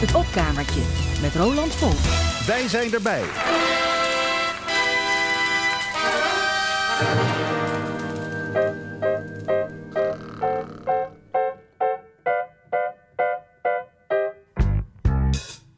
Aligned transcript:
Het 0.00 0.14
opkamertje 0.14 0.80
met 1.22 1.34
Roland 1.34 1.74
Volk. 1.74 1.98
Wij 2.46 2.68
zijn 2.68 2.92
erbij. 2.92 3.22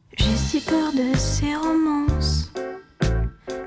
J'ai 0.09 0.37
si 0.37 0.61
peur 0.63 0.91
de 0.95 1.17
ces 1.17 1.55
romances 1.55 2.51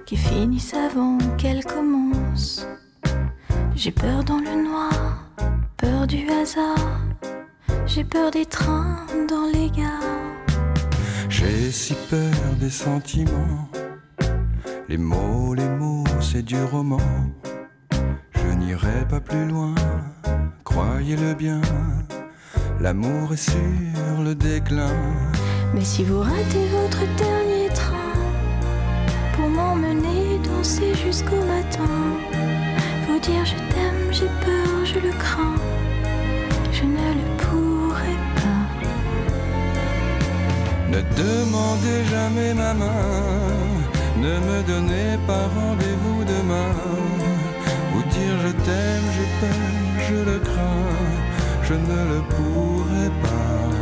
qui 0.04 0.16
finissent 0.16 0.74
avant 0.74 1.36
qu'elles 1.36 1.64
commencent. 1.64 2.66
J'ai 3.74 3.92
peur 3.92 4.22
dans 4.24 4.42
le 4.44 4.62
noir, 4.62 5.18
peur 5.76 6.06
du 6.06 6.28
hasard. 6.30 7.02
J'ai 7.86 8.04
peur 8.04 8.30
des 8.30 8.46
trains 8.46 9.03
si 11.74 11.94
peur 12.08 12.54
des 12.60 12.70
sentiments. 12.70 13.68
Les 14.88 14.96
mots, 14.96 15.54
les 15.54 15.68
mots, 15.68 16.04
c'est 16.20 16.42
du 16.42 16.62
roman. 16.62 17.00
Je 18.32 18.46
n'irai 18.56 19.06
pas 19.08 19.20
plus 19.20 19.44
loin, 19.46 19.74
croyez-le 20.62 21.34
bien. 21.34 21.60
L'amour 22.80 23.32
est 23.32 23.48
sur 23.50 24.22
le 24.22 24.34
déclin. 24.36 24.96
Mais 25.74 25.84
si 25.84 26.04
vous 26.04 26.20
ratez 26.20 26.66
votre 26.78 27.02
dernier 27.16 27.68
train 27.74 28.14
pour 29.34 29.48
m'emmener 29.48 30.38
danser 30.44 30.94
jusqu'au 30.94 31.42
matin, 31.54 31.96
vous 33.08 33.18
dire 33.18 33.44
je 33.44 33.58
t'aime, 33.74 34.12
j'ai 34.12 34.30
peur, 34.46 34.72
je 34.84 35.00
le 35.00 35.12
crains, 35.18 35.56
Ne 40.94 41.00
demandez 41.16 42.04
jamais 42.08 42.54
ma 42.54 42.72
main, 42.72 43.02
ne 44.16 44.38
me 44.46 44.62
donnez 44.62 45.18
pas 45.26 45.48
rendez-vous 45.58 46.22
demain. 46.22 46.70
Vous 47.92 48.04
dire 48.14 48.34
je 48.44 48.52
t'aime, 48.64 49.06
j'ai 49.16 49.28
peur, 49.40 49.62
je 50.08 50.14
le 50.30 50.38
crains, 50.38 50.94
je 51.64 51.74
ne 51.74 52.00
le 52.12 52.20
pourrai 52.32 53.08
pas. 53.24 53.73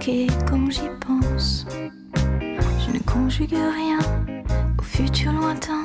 Manqués 0.00 0.26
quand 0.48 0.70
j'y 0.70 0.88
pense. 1.06 1.66
Je 2.32 2.92
ne 2.92 2.98
conjugue 3.00 3.50
rien 3.50 3.98
au 4.78 4.82
futur 4.82 5.32
lointain. 5.32 5.84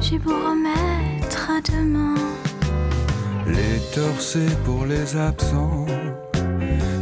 J'ai 0.00 0.18
beau 0.18 0.30
remettre 0.30 1.50
à 1.50 1.60
demain. 1.60 2.14
Les 3.46 3.80
torsés 3.94 4.56
pour 4.64 4.86
les 4.86 5.16
absents, 5.16 5.86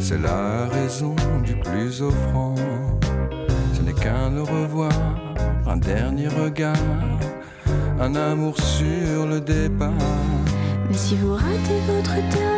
c'est 0.01 0.21
la 0.21 0.67
raison 0.69 1.15
du 1.45 1.55
plus 1.55 2.03
offrant. 2.03 2.57
Ce 3.73 3.83
n'est 3.83 3.95
qu'un 3.95 4.37
au 4.37 4.45
revoir, 4.45 4.93
un 5.67 5.77
dernier 5.77 6.29
regard, 6.29 6.77
un 8.01 8.15
amour 8.17 8.61
sur 8.61 9.27
le 9.27 9.41
départ. 9.41 9.93
Mais 10.89 10.97
si 10.97 11.17
vous 11.17 11.35
ratez 11.35 11.81
votre 11.87 12.15
dernier 12.15 12.52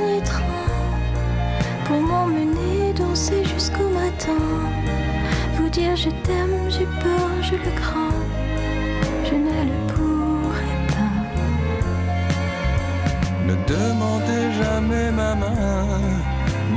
vous 5.56 5.68
dire 5.68 5.96
je 5.96 6.11
t'aime, 6.11 6.56
j'ai 6.68 6.86
peur, 7.02 7.30
je 7.42 7.55
le 7.55 7.70
crains, 7.77 8.20
je 9.24 9.34
ne 9.34 9.58
le 9.70 9.77
pourrai 9.92 10.77
pas. 10.94 11.18
Ne 13.46 13.55
demandez 13.66 14.52
jamais 14.62 15.11
ma 15.11 15.34
main, 15.34 16.00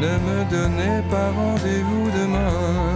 ne 0.02 0.14
me 0.28 0.50
donnez 0.50 1.02
pas 1.10 1.32
rendez-vous 1.32 2.10
demain. 2.20 2.96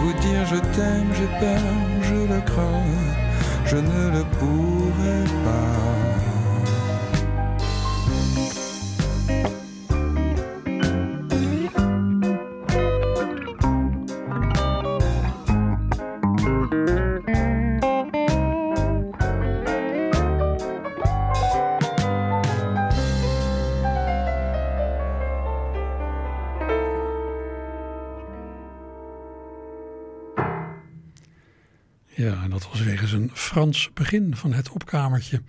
Vous 0.00 0.12
dire 0.20 0.44
je 0.46 0.56
t'aime, 0.74 1.10
j'ai 1.14 1.30
peur, 1.40 1.60
je 2.02 2.14
le 2.32 2.40
crains, 2.40 2.84
je 3.64 3.76
ne 3.76 4.10
le 4.16 4.24
pourrai 4.36 5.24
pas. 5.44 6.03
Frans 33.54 33.90
begin 33.92 34.36
van 34.36 34.52
het 34.52 34.70
opkamertje. 34.70 35.42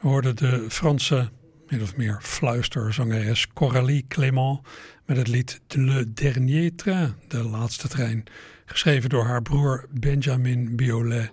We 0.00 0.08
hoorden 0.08 0.36
de 0.36 0.64
Franse, 0.68 1.30
min 1.68 1.82
of 1.82 1.96
meer 1.96 2.18
fluisterzangeres 2.22 3.48
Coralie 3.52 4.04
Clément 4.08 4.60
met 5.04 5.16
het 5.16 5.28
lied 5.28 5.60
Le 5.68 6.12
Dernier 6.12 6.74
Train, 6.74 7.14
de 7.28 7.42
laatste 7.42 7.88
trein. 7.88 8.24
Geschreven 8.64 9.08
door 9.08 9.24
haar 9.24 9.42
broer 9.42 9.86
Benjamin 9.90 10.76
Biolay. 10.76 11.30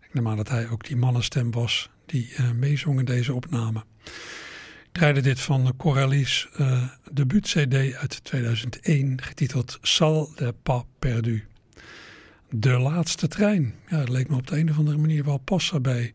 Ik 0.00 0.14
neem 0.14 0.28
aan 0.28 0.36
dat 0.36 0.48
hij 0.48 0.68
ook 0.68 0.86
die 0.86 0.96
mannenstem 0.96 1.50
was 1.50 1.90
die 2.06 2.32
uh, 2.40 2.50
meezong 2.50 2.98
in 2.98 3.04
deze 3.04 3.34
opname. 3.34 3.84
Ik 4.84 4.92
draaide 4.92 5.20
dit 5.20 5.40
van 5.40 5.74
Coralie's 5.76 6.48
uh, 6.60 6.82
debuut-cd 7.12 7.94
uit 7.94 8.24
2001, 8.24 9.22
getiteld 9.22 9.78
Salle 9.82 10.28
de 10.34 10.54
Pas 10.62 10.82
Perdu. 10.98 11.49
De 12.52 12.78
laatste 12.78 13.28
trein. 13.28 13.74
Ja, 13.88 13.98
dat 13.98 14.08
leek 14.08 14.28
me 14.28 14.36
op 14.36 14.46
de 14.46 14.58
een 14.58 14.70
of 14.70 14.78
andere 14.78 14.98
manier 14.98 15.24
wel 15.24 15.38
passen 15.38 15.82
bij 15.82 16.12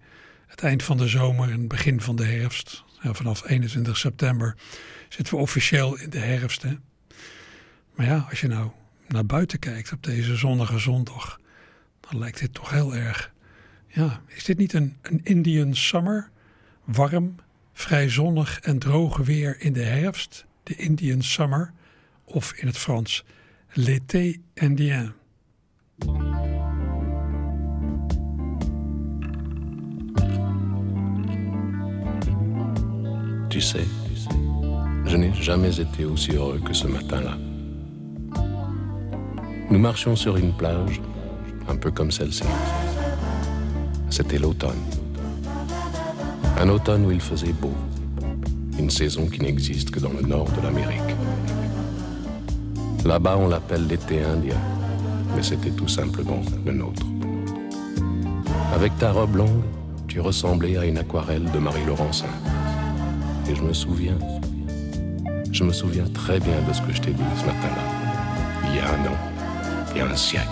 het 0.48 0.62
eind 0.62 0.84
van 0.84 0.98
de 0.98 1.08
zomer 1.08 1.52
en 1.52 1.68
begin 1.68 2.02
van 2.02 2.16
de 2.16 2.26
herfst. 2.26 2.84
Ja, 3.02 3.14
vanaf 3.14 3.50
21 3.50 3.98
september 3.98 4.56
zitten 5.10 5.36
we 5.36 5.42
officieel 5.42 5.98
in 5.98 6.10
de 6.10 6.20
herfst. 6.20 6.62
Hè? 6.62 6.74
Maar 7.96 8.06
ja, 8.06 8.26
als 8.30 8.42
je 8.42 8.48
nou 8.48 8.72
naar 9.08 9.26
buiten 9.26 9.60
kijkt 9.60 9.92
op 9.92 10.04
deze 10.04 10.36
zonnige 10.36 10.80
zondag, 10.80 11.40
dan 12.00 12.20
lijkt 12.20 12.40
dit 12.40 12.54
toch 12.54 12.70
heel 12.70 12.96
erg. 12.96 13.32
Ja, 13.88 14.22
is 14.28 14.44
dit 14.44 14.58
niet 14.58 14.74
een, 14.74 14.98
een 15.02 15.20
Indian 15.24 15.76
summer? 15.76 16.30
Warm, 16.84 17.36
vrij 17.74 18.10
zonnig 18.10 18.60
en 18.60 18.80
droog 18.80 19.18
weer 19.18 19.62
in 19.62 19.74
de 19.74 19.84
herfst, 19.84 20.46
de 20.64 20.76
Indian 20.76 21.22
summer, 21.22 21.74
of 22.24 22.54
in 22.54 22.68
het 22.68 22.78
Frans, 22.78 23.24
l'été 23.74 24.36
indien. 24.54 25.14
Tu 33.50 33.62
sais, 33.62 33.86
je 35.06 35.16
n'ai 35.16 35.34
jamais 35.34 35.80
été 35.80 36.04
aussi 36.04 36.32
heureux 36.32 36.60
que 36.60 36.74
ce 36.74 36.88
matin-là. 36.88 37.38
Nous 39.72 39.80
marchions 39.80 40.16
sur 40.16 40.36
une 40.36 40.52
plage, 40.52 41.02
un 41.70 41.78
peu 41.78 41.90
comme 41.90 42.12
celle-ci. 42.12 42.44
C'était 44.10 44.40
l'automne. 44.40 44.82
Un 46.58 46.68
automne 46.70 47.06
où 47.06 47.12
il 47.12 47.22
faisait 47.22 47.54
beau. 47.54 47.74
Une 48.78 48.90
saison 48.90 49.28
qui 49.28 49.42
n'existe 49.42 49.90
que 49.90 50.02
dans 50.02 50.12
le 50.12 50.22
nord 50.22 50.50
de 50.52 50.62
l'Amérique. 50.62 51.16
Là-bas, 53.06 53.38
on 53.40 53.48
l'appelle 53.48 53.88
l'été 53.88 54.22
indien, 54.22 54.58
mais 55.36 55.44
c'était 55.44 55.72
tout 55.72 55.88
simplement 55.88 56.42
le 56.66 56.72
nôtre. 56.72 57.06
Avec 58.74 58.98
ta 58.98 59.12
robe 59.12 59.36
longue, 59.36 59.64
tu 60.08 60.20
ressemblais 60.20 60.78
à 60.78 60.86
une 60.86 60.98
aquarelle 60.98 61.50
de 61.52 61.60
Marie 61.60 61.86
Laurencin. 61.86 62.34
Et 63.50 63.56
je 63.56 63.62
me 63.62 63.74
souviens, 63.74 64.18
je 65.52 65.64
me 65.64 65.74
souviens 65.74 66.06
très 66.14 66.40
bien 66.40 66.62
de 66.68 66.74
ce 66.74 66.82
que 66.82 66.94
je 66.94 67.02
t'ai 67.02 67.12
dit 67.12 67.24
ce 67.38 67.46
matin-là. 67.46 67.84
Il 68.70 68.76
y 68.78 68.80
a 68.80 68.88
un 68.90 69.12
an, 69.12 69.18
il 69.92 69.98
y 69.98 70.02
a 70.02 70.08
un 70.08 70.16
siècle, 70.16 70.48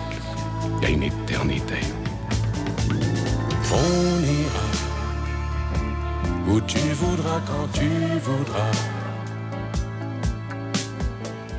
il 0.78 0.82
y 0.84 0.86
a 0.86 0.90
une 0.90 1.02
éternité. 1.02 1.80
On 3.72 4.22
ira 4.22 4.68
où 6.48 6.60
tu 6.60 6.78
voudras 6.78 7.40
quand 7.46 7.68
tu 7.72 7.88
voudras. 8.22 8.72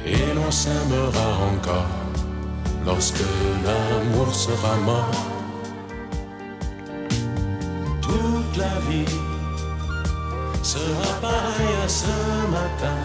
Et 0.05 0.35
l'on 0.35 0.51
s'aimera 0.51 1.27
encore 1.53 2.04
lorsque 2.85 3.23
l'amour 3.65 4.33
sera 4.33 4.77
mort. 4.77 5.25
Toute 8.01 8.57
la 8.57 8.79
vie 8.89 9.05
sera 10.61 11.19
pareille 11.21 11.77
à 11.83 11.87
ce 11.87 12.07
matin 12.51 12.97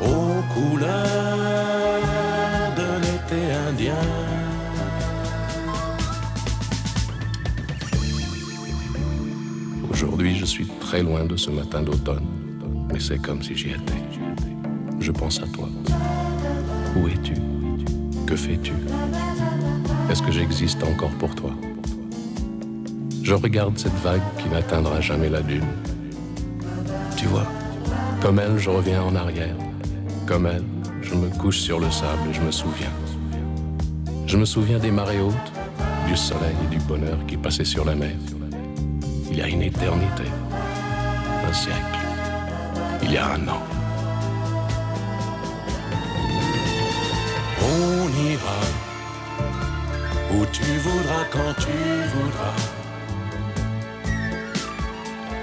aux 0.00 0.42
couleurs 0.54 0.90
de 2.76 2.88
l'été 3.02 3.52
indien. 3.68 3.94
Aujourd'hui, 9.90 10.34
je 10.36 10.44
suis 10.44 10.66
très 10.80 11.02
loin 11.02 11.24
de 11.24 11.36
ce 11.36 11.50
matin 11.50 11.82
d'automne, 11.82 12.26
mais 12.92 13.00
c'est 13.00 13.18
comme 13.18 13.42
si 13.42 13.54
j'y 13.54 13.70
étais. 13.70 14.02
Je 14.98 15.12
pense 15.12 15.40
à 15.40 15.46
toi. 15.46 15.68
Où 16.96 17.06
es-tu? 17.08 17.34
Que 18.26 18.36
fais-tu? 18.36 18.72
Est-ce 20.10 20.22
que 20.22 20.32
j'existe 20.32 20.82
encore 20.82 21.10
pour 21.10 21.34
toi? 21.34 21.50
Je 23.22 23.34
regarde 23.34 23.78
cette 23.78 23.94
vague 24.02 24.22
qui 24.38 24.48
n'atteindra 24.48 25.00
jamais 25.00 25.28
la 25.28 25.40
dune. 25.40 25.66
Tu 27.16 27.26
vois, 27.26 27.46
comme 28.20 28.40
elle, 28.40 28.58
je 28.58 28.70
reviens 28.70 29.02
en 29.02 29.14
arrière. 29.14 29.54
Comme 30.26 30.46
elle, 30.46 30.64
je 31.00 31.14
me 31.14 31.28
couche 31.28 31.58
sur 31.58 31.78
le 31.78 31.90
sable 31.90 32.28
et 32.28 32.32
je 32.32 32.40
me 32.40 32.50
souviens. 32.50 32.92
Je 34.26 34.36
me 34.36 34.44
souviens 34.44 34.78
des 34.78 34.90
marées 34.90 35.20
hautes, 35.20 35.52
du 36.08 36.16
soleil 36.16 36.56
et 36.64 36.74
du 36.74 36.80
bonheur 36.84 37.18
qui 37.26 37.36
passaient 37.36 37.64
sur 37.64 37.84
la 37.84 37.94
mer. 37.94 38.16
Il 39.30 39.38
y 39.38 39.42
a 39.42 39.48
une 39.48 39.62
éternité, 39.62 40.24
un 41.48 41.52
siècle, 41.52 41.98
il 43.02 43.12
y 43.12 43.16
a 43.16 43.26
un 43.32 43.48
an. 43.48 43.79
Où 50.34 50.46
tu 50.46 50.78
voudras 50.78 51.24
quand 51.32 51.54
tu 51.64 51.78
voudras. 52.14 52.58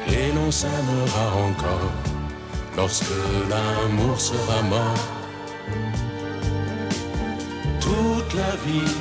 Et 0.07 0.31
l'on 0.33 0.51
s'aimera 0.51 1.25
encore 1.47 1.91
lorsque 2.77 3.19
l'amour 3.49 4.19
sera 4.19 4.61
mort. 4.63 5.03
Toute 7.81 8.33
la 8.33 8.53
vie 8.65 8.95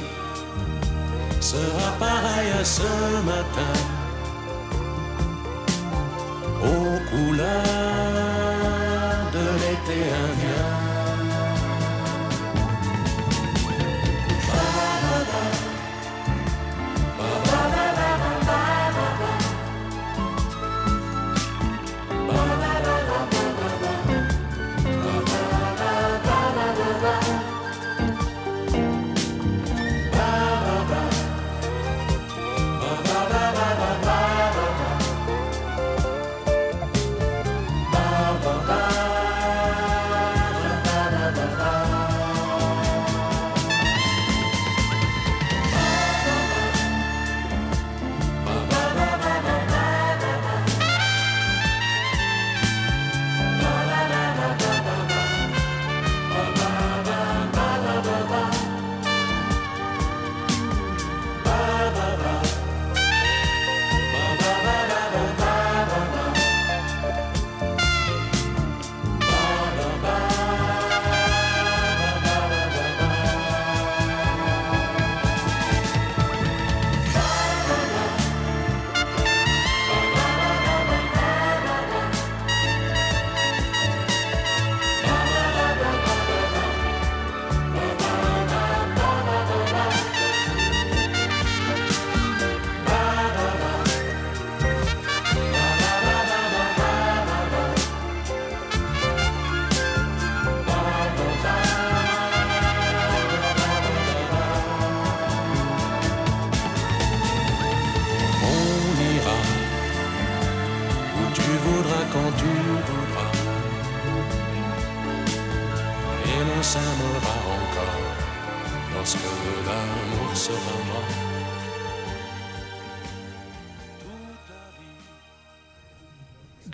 sera 1.40 1.88
pareille 1.98 2.52
à 2.60 2.64
ce 2.64 2.92
matin 3.32 3.76
aux 6.62 6.98
couleurs 7.10 7.95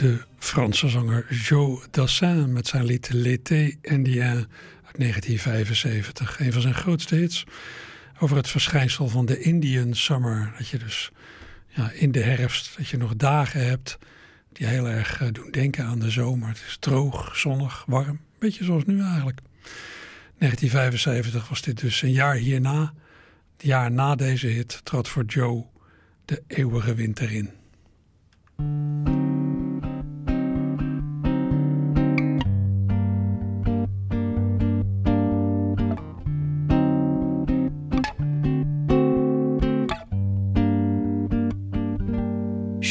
De 0.02 0.18
Franse 0.38 0.88
zanger 0.88 1.34
Joe 1.34 1.82
Dassin 1.90 2.52
met 2.52 2.66
zijn 2.66 2.84
lied 2.84 3.10
L'été 3.12 3.76
indien 3.80 4.22
uit 4.22 4.96
1975. 4.96 6.40
Een 6.40 6.52
van 6.52 6.62
zijn 6.62 6.74
grootste 6.74 7.14
hits 7.14 7.44
over 8.18 8.36
het 8.36 8.48
verschijnsel 8.48 9.08
van 9.08 9.26
de 9.26 9.40
Indian 9.40 9.94
Summer. 9.94 10.54
Dat 10.58 10.68
je 10.68 10.78
dus 10.78 11.10
ja, 11.68 11.90
in 11.90 12.12
de 12.12 12.20
herfst, 12.20 12.76
dat 12.76 12.88
je 12.88 12.96
nog 12.96 13.16
dagen 13.16 13.66
hebt 13.66 13.98
die 14.52 14.66
heel 14.66 14.88
erg 14.88 15.20
eh, 15.20 15.28
doen 15.32 15.50
denken 15.50 15.84
aan 15.84 15.98
de 15.98 16.10
zomer. 16.10 16.48
Het 16.48 16.62
is 16.66 16.76
droog, 16.80 17.36
zonnig, 17.36 17.84
warm. 17.86 18.20
Beetje 18.38 18.64
zoals 18.64 18.84
nu 18.84 19.00
eigenlijk. 19.00 19.40
1975 20.38 21.48
was 21.48 21.62
dit 21.62 21.80
dus 21.80 22.02
een 22.02 22.12
jaar 22.12 22.34
hierna. 22.34 22.92
Het 23.52 23.66
jaar 23.66 23.90
na 23.90 24.14
deze 24.14 24.46
hit 24.46 24.80
trad 24.84 25.08
voor 25.08 25.24
Joe 25.24 25.66
de 26.24 26.42
eeuwige 26.46 26.94
winter 26.94 27.32
in. 27.32 27.50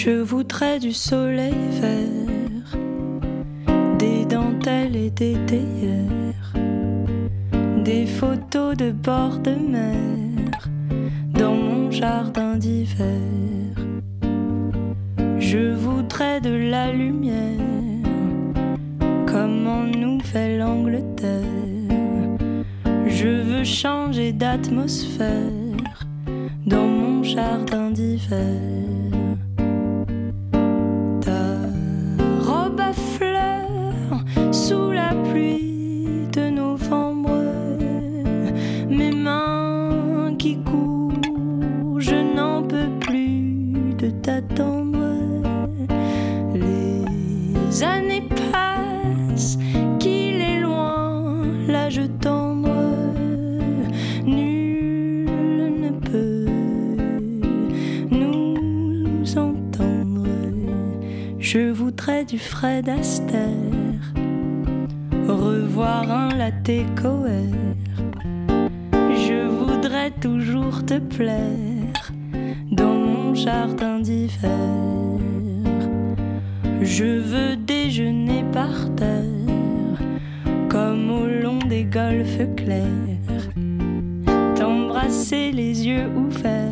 Je 0.03 0.19
voudrais 0.19 0.79
du 0.79 0.93
soleil 0.93 1.53
vert, 1.79 2.75
des 3.99 4.25
dentelles 4.25 4.95
et 4.95 5.11
des 5.11 5.37
théières, 5.45 6.53
des 7.83 8.07
photos 8.07 8.75
de 8.75 8.89
bord 8.89 9.37
de 9.37 9.51
mer 9.51 10.67
dans 11.35 11.53
mon 11.53 11.91
jardin 11.91 12.55
d'hiver. 12.55 13.05
Je 15.37 15.75
voudrais 15.75 16.41
de 16.41 16.55
la 16.71 16.91
lumière 16.91 17.59
comme 19.27 19.67
en 19.67 19.83
Nouvelle-Angleterre. 19.83 21.43
Je 23.05 23.27
veux 23.27 23.63
changer 23.63 24.33
d'atmosphère 24.33 26.07
dans 26.65 26.87
mon 26.87 27.21
jardin 27.21 27.91
d'hiver. 27.91 28.80
L'âge 51.91 52.09
tendre, 52.21 52.69
nul 54.25 55.25
ne 55.83 55.89
peut 55.99 56.45
nous 58.11 59.37
entendre. 59.37 60.27
Je 61.39 61.71
voudrais 61.71 62.23
du 62.23 62.39
Fred 62.39 62.87
Astaire, 62.87 64.13
revoir 65.27 66.09
un 66.09 66.29
latte 66.35 66.85
coer. 67.01 67.49
Je 69.27 69.47
voudrais 69.47 70.11
toujours 70.11 70.85
te 70.85 70.97
plaire 70.99 72.11
dans 72.71 72.93
mon 72.93 73.35
jardin 73.35 73.99
d'hiver. 73.99 74.49
Je 76.81 77.19
veux 77.19 77.55
déjeuner 77.57 78.30
des 82.11 82.17
golfes 82.17 82.55
clairs, 82.55 83.53
t'embrasser 84.55 85.51
les 85.51 85.87
yeux 85.87 86.07
ouverts 86.15 86.71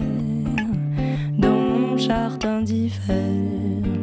dans 1.37 1.59
mon 1.59 1.97
jardin 1.97 2.61
d'hiver. 2.61 3.98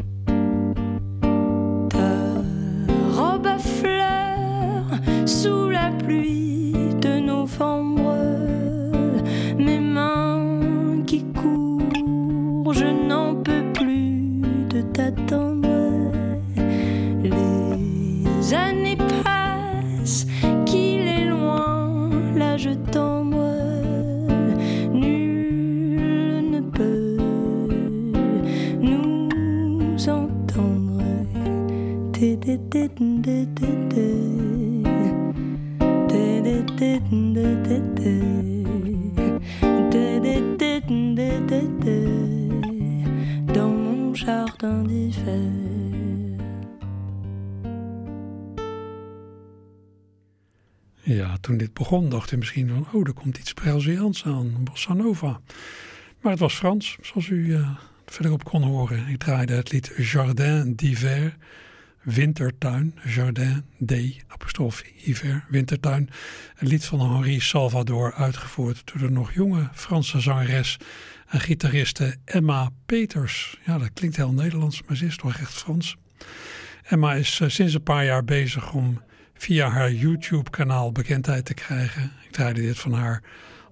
Begon, 51.91 52.09
dacht 52.09 52.33
ik 52.33 52.39
misschien 52.39 52.69
van, 52.69 52.87
oh, 52.93 53.07
er 53.07 53.13
komt 53.13 53.39
iets 53.39 53.53
Braziliaans 53.53 54.25
aan, 54.25 54.65
bossa 54.65 54.93
nova. 54.93 55.41
Maar 56.21 56.31
het 56.31 56.41
was 56.41 56.55
Frans, 56.55 56.97
zoals 57.01 57.29
u 57.29 57.47
uh, 57.47 57.77
verderop 58.07 58.45
kon 58.45 58.63
horen. 58.63 59.09
Ik 59.09 59.19
draaide 59.19 59.53
het 59.55 59.73
lied 59.73 59.93
Jardin 59.97 60.77
d'hiver, 60.77 61.37
wintertuin, 62.03 62.95
Jardin 63.05 63.65
D, 63.85 63.93
apostrof 64.27 64.83
hiver, 64.95 65.45
wintertuin. 65.49 66.11
Een 66.57 66.69
lied 66.69 66.85
van 66.85 67.01
Henri 67.01 67.41
Salvador, 67.41 68.15
uitgevoerd 68.15 68.83
door 68.85 68.99
de 68.99 69.11
nog 69.11 69.33
jonge 69.33 69.69
Franse 69.73 70.21
zangeres 70.21 70.77
en 71.27 71.41
gitariste 71.41 72.17
Emma 72.25 72.71
Peters. 72.87 73.59
Ja, 73.67 73.79
dat 73.79 73.91
klinkt 73.93 74.17
heel 74.17 74.33
Nederlands, 74.33 74.83
maar 74.87 74.97
ze 74.97 75.07
is 75.07 75.17
toch 75.17 75.39
echt 75.39 75.53
Frans. 75.53 75.97
Emma 76.83 77.15
is 77.15 77.41
uh, 77.41 77.49
sinds 77.49 77.75
een 77.75 77.83
paar 77.83 78.05
jaar 78.05 78.25
bezig 78.25 78.73
om 78.73 79.01
via 79.37 79.69
haar 79.69 79.93
YouTube-kanaal 79.93 80.93
bekendheid 80.93 81.45
te 81.45 81.55
krijgen. 81.55 82.13
Ik 82.25 82.31
draaide 82.31 82.61
dit 82.61 82.79
van 82.79 82.93
haar 82.93 83.23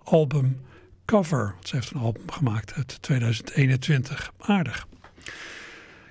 album 0.02 0.60
Cover. 1.04 1.54
Ze 1.62 1.76
heeft 1.76 1.90
een 1.90 2.00
album 2.00 2.30
gemaakt 2.30 2.74
uit 2.74 3.02
2021. 3.02 4.32
Aardig. 4.38 4.86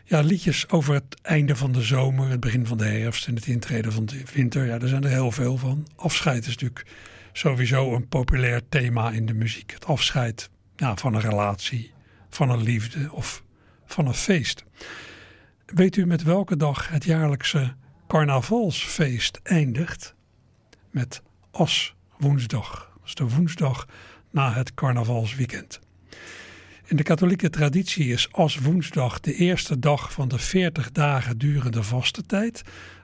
Ja, 0.04 0.22
liedjes 0.22 0.70
over 0.70 0.94
het 0.94 1.22
einde 1.22 1.56
van 1.56 1.72
de 1.72 1.82
zomer, 1.82 2.30
het 2.30 2.40
begin 2.40 2.66
van 2.68 2.78
de 2.78 2.86
herfst 2.86 3.28
en 3.28 3.36
het 3.36 3.48
intreden 3.48 3.92
van 3.92 4.06
de 4.06 4.24
winter. 4.34 4.66
Ja, 4.66 4.78
daar 4.78 4.90
zijn 4.90 5.04
er 5.04 5.10
heel 5.10 5.32
veel 5.32 5.58
van. 5.58 5.88
Afscheid 5.96 6.42
is 6.42 6.48
natuurlijk 6.48 6.86
sowieso 7.32 7.96
een 7.96 8.08
populair 8.08 8.62
thema 8.70 9.12
in 9.12 9.26
de 9.26 9.34
muziek. 9.34 9.72
Het 9.72 9.86
afscheid 9.86 10.50
ja, 10.76 10.96
van 10.96 11.14
een 11.14 11.22
relatie, 11.22 11.92
van 12.30 12.50
een 12.50 12.64
liefde 12.64 13.12
of 13.12 13.44
van 13.86 14.08
een 14.08 14.14
feest. 14.14 14.64
Weet 15.66 15.96
u 15.96 16.06
met 16.06 16.24
welke 16.24 16.58
dag 16.58 16.90
het 16.90 17.04
jaarlijkse 17.04 17.76
carnavalsfeest 18.14 19.40
eindigt 19.44 20.16
met 20.90 21.22
As 21.52 21.96
woensdag. 22.18 22.92
Dat 22.94 23.06
is 23.06 23.16
de 23.16 23.30
woensdag 23.30 23.88
na 24.30 24.54
het 24.54 24.74
carnavalsweekend. 24.74 25.80
In 26.86 26.96
de 26.96 27.04
katholieke 27.04 27.50
traditie 27.50 28.08
is 28.08 28.32
As 28.32 28.58
woensdag 28.58 29.20
de 29.20 29.36
eerste 29.36 29.80
dag 29.80 30.12
van 30.12 30.28
de 30.28 30.40
40 30.40 30.92
dagen 30.92 31.38
durende 31.38 31.84
vastentijd. 31.84 32.62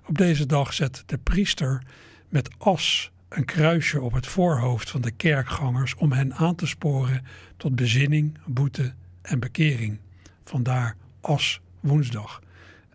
Op 0.07 0.17
deze 0.17 0.45
dag 0.45 0.73
zet 0.73 1.03
de 1.05 1.17
priester 1.17 1.83
met 2.27 2.49
as 2.57 3.11
een 3.29 3.45
kruisje 3.45 4.01
op 4.01 4.13
het 4.13 4.27
voorhoofd 4.27 4.89
van 4.89 5.01
de 5.01 5.11
kerkgangers 5.11 5.95
om 5.95 6.11
hen 6.11 6.33
aan 6.33 6.55
te 6.55 6.67
sporen 6.67 7.25
tot 7.57 7.75
bezinning, 7.75 8.37
boete 8.45 8.93
en 9.21 9.39
bekering. 9.39 9.99
Vandaar 10.43 10.95
as 11.21 11.61
woensdag. 11.79 12.41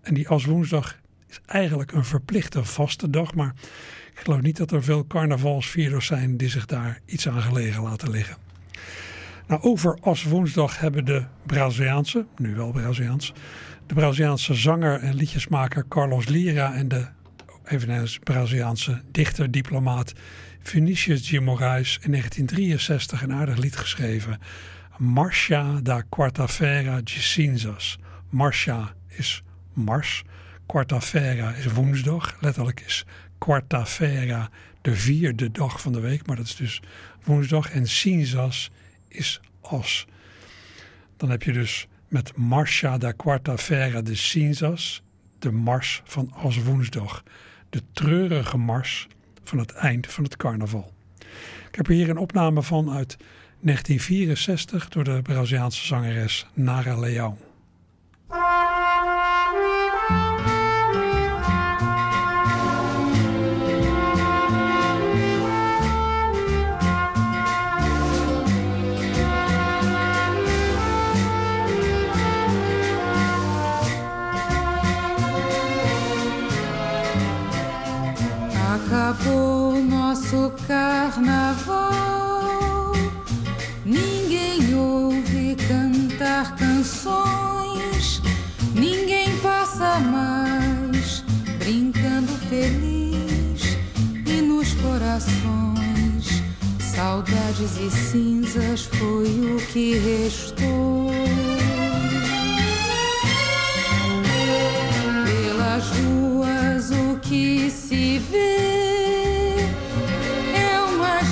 En 0.02 0.14
die 0.14 0.28
as 0.28 0.44
woensdag 1.34 1.40
eigenlijk 1.46 1.92
een 1.92 2.04
verplichte 2.04 2.64
vaste 2.64 3.10
dag. 3.10 3.34
Maar 3.34 3.54
ik 4.12 4.18
geloof 4.18 4.40
niet 4.40 4.56
dat 4.56 4.70
er 4.70 4.82
veel 4.82 5.06
carnavalsvierders 5.06 6.06
zijn 6.06 6.36
die 6.36 6.48
zich 6.48 6.66
daar 6.66 7.00
iets 7.04 7.28
aan 7.28 7.42
gelegen 7.42 7.82
laten 7.82 8.10
liggen. 8.10 8.36
Nou, 9.46 9.62
over 9.62 9.98
als 10.00 10.24
woensdag 10.24 10.78
hebben 10.78 11.04
de 11.04 11.24
Braziliaanse, 11.46 12.26
nu 12.36 12.54
wel 12.54 12.70
Braziliaans, 12.70 13.32
de 13.86 13.94
Braziliaanse 13.94 14.54
zanger 14.54 15.00
en 15.00 15.14
liedjesmaker 15.14 15.84
Carlos 15.88 16.28
Lira 16.28 16.74
en 16.74 16.88
de 16.88 17.06
eveneens 17.64 18.18
Braziliaanse 18.18 19.02
dichter, 19.10 19.50
diplomaat 19.50 20.12
Vinicius 20.60 21.28
de 21.28 21.40
Moraes 21.40 21.98
in 22.02 22.10
1963 22.10 23.22
een 23.22 23.32
aardig 23.32 23.56
lied 23.56 23.76
geschreven. 23.76 24.38
Marcha 24.98 25.80
da 25.82 26.02
Quarta-feira 26.08 27.00
de 27.00 27.10
Cinzas. 27.10 27.98
Marcha 28.30 28.94
is 29.08 29.42
mars 29.72 30.24
Quarta-feira 30.66 31.52
is 31.54 31.66
woensdag. 31.66 32.36
Letterlijk 32.40 32.80
is 32.80 33.06
Quarta-feira 33.38 34.50
de 34.80 34.96
vierde 34.96 35.50
dag 35.50 35.80
van 35.80 35.92
de 35.92 36.00
week. 36.00 36.26
Maar 36.26 36.36
dat 36.36 36.46
is 36.46 36.56
dus 36.56 36.82
woensdag. 37.24 37.70
En 37.70 37.88
Cinzas 37.88 38.70
is 39.08 39.40
as. 39.60 40.06
Dan 41.16 41.30
heb 41.30 41.42
je 41.42 41.52
dus 41.52 41.88
met 42.08 42.36
Marcha 42.36 42.98
da 42.98 43.12
Quarta-feira 43.12 44.02
de 44.02 44.14
Cinzas. 44.14 45.02
De 45.38 45.50
mars 45.50 46.02
van 46.04 46.32
as 46.32 46.62
woensdag. 46.62 47.22
De 47.70 47.82
treurige 47.92 48.56
mars 48.56 49.08
van 49.42 49.58
het 49.58 49.72
eind 49.72 50.06
van 50.06 50.24
het 50.24 50.36
carnaval. 50.36 50.92
Ik 51.68 51.74
heb 51.76 51.86
hier 51.86 52.08
een 52.08 52.18
opname 52.18 52.62
van 52.62 52.90
uit 52.90 53.16
1964 53.60 54.88
door 54.88 55.04
de 55.04 55.22
Braziliaanse 55.22 55.86
zangeres 55.86 56.46
Nara 56.52 56.96
Leão. 57.00 57.43
Saudades 97.14 97.78
e 97.78 97.90
cinzas 97.90 98.86
foi 98.86 99.28
o 99.54 99.56
que 99.72 99.98
restou. 99.98 101.10
Pelas 105.24 105.84
ruas, 105.90 106.90
o 106.90 107.18
que 107.20 107.70
se 107.70 108.18
vê 108.18 108.74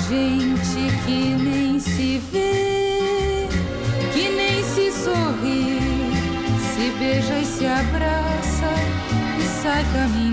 gente 0.09 0.91
que 1.05 1.35
nem 1.35 1.79
se 1.79 2.21
vê, 2.31 3.47
que 4.13 4.29
nem 4.29 4.63
se 4.63 4.91
sorri, 4.91 5.79
se 6.73 6.91
beija 6.99 7.37
e 7.39 7.45
se 7.45 7.65
abraça 7.65 8.73
e 9.39 9.61
sai 9.61 9.83
caminhando, 9.93 10.32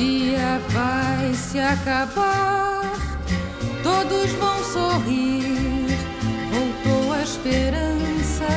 dia 0.00 0.58
vai 0.70 1.34
se 1.34 1.58
acabar, 1.58 2.90
todos 3.82 4.30
vão 4.32 4.64
sorrir. 4.64 5.90
Voltou 6.50 7.12
a 7.12 7.22
esperança, 7.22 8.48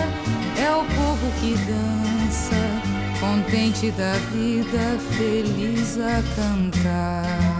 é 0.58 0.72
o 0.72 0.86
povo 0.86 1.32
que 1.42 1.56
dança, 1.68 2.56
contente 3.20 3.92
da 3.92 4.14
vida, 4.32 4.98
feliz 5.18 5.98
a 6.00 6.24
cantar. 6.36 7.53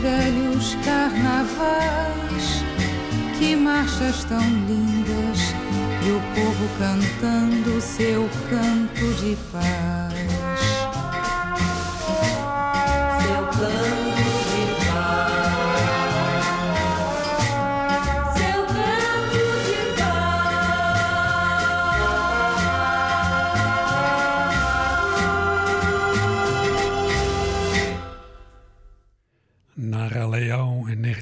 Velhos 0.00 0.76
carnavais. 0.84 2.64
Que 3.38 3.56
marchas 3.56 4.24
tão 4.24 4.40
lindas 4.40 5.38
e 6.06 6.10
o 6.10 6.20
povo 6.34 6.68
cantando 6.78 7.80
seu 7.80 8.28
canto 8.50 9.14
de 9.20 9.36
paz. 9.52 9.89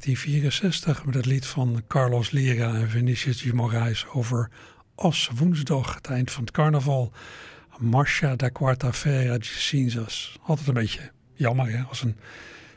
1964 0.09 1.05
met 1.05 1.15
het 1.15 1.27
lied 1.27 1.47
van 1.47 1.83
Carlos 1.89 2.31
Lira 2.31 2.75
en 2.75 2.91
Vinicius 2.91 3.43
de 3.43 3.55
Moraes 3.55 4.07
over 4.07 4.51
Os 4.95 5.31
woensdag, 5.35 5.95
het 5.95 6.07
eind 6.07 6.31
van 6.31 6.45
het 6.45 6.53
carnaval. 6.53 7.13
Marcha 7.79 8.37
da 8.37 8.49
Quarta-feira 8.49 9.39
de 9.39 9.45
Cinzas. 9.45 10.39
Altijd 10.43 10.69
een 10.69 10.75
beetje 10.75 11.11
jammer 11.35 11.71
hè, 11.71 11.83
als 11.83 12.03
een 12.03 12.17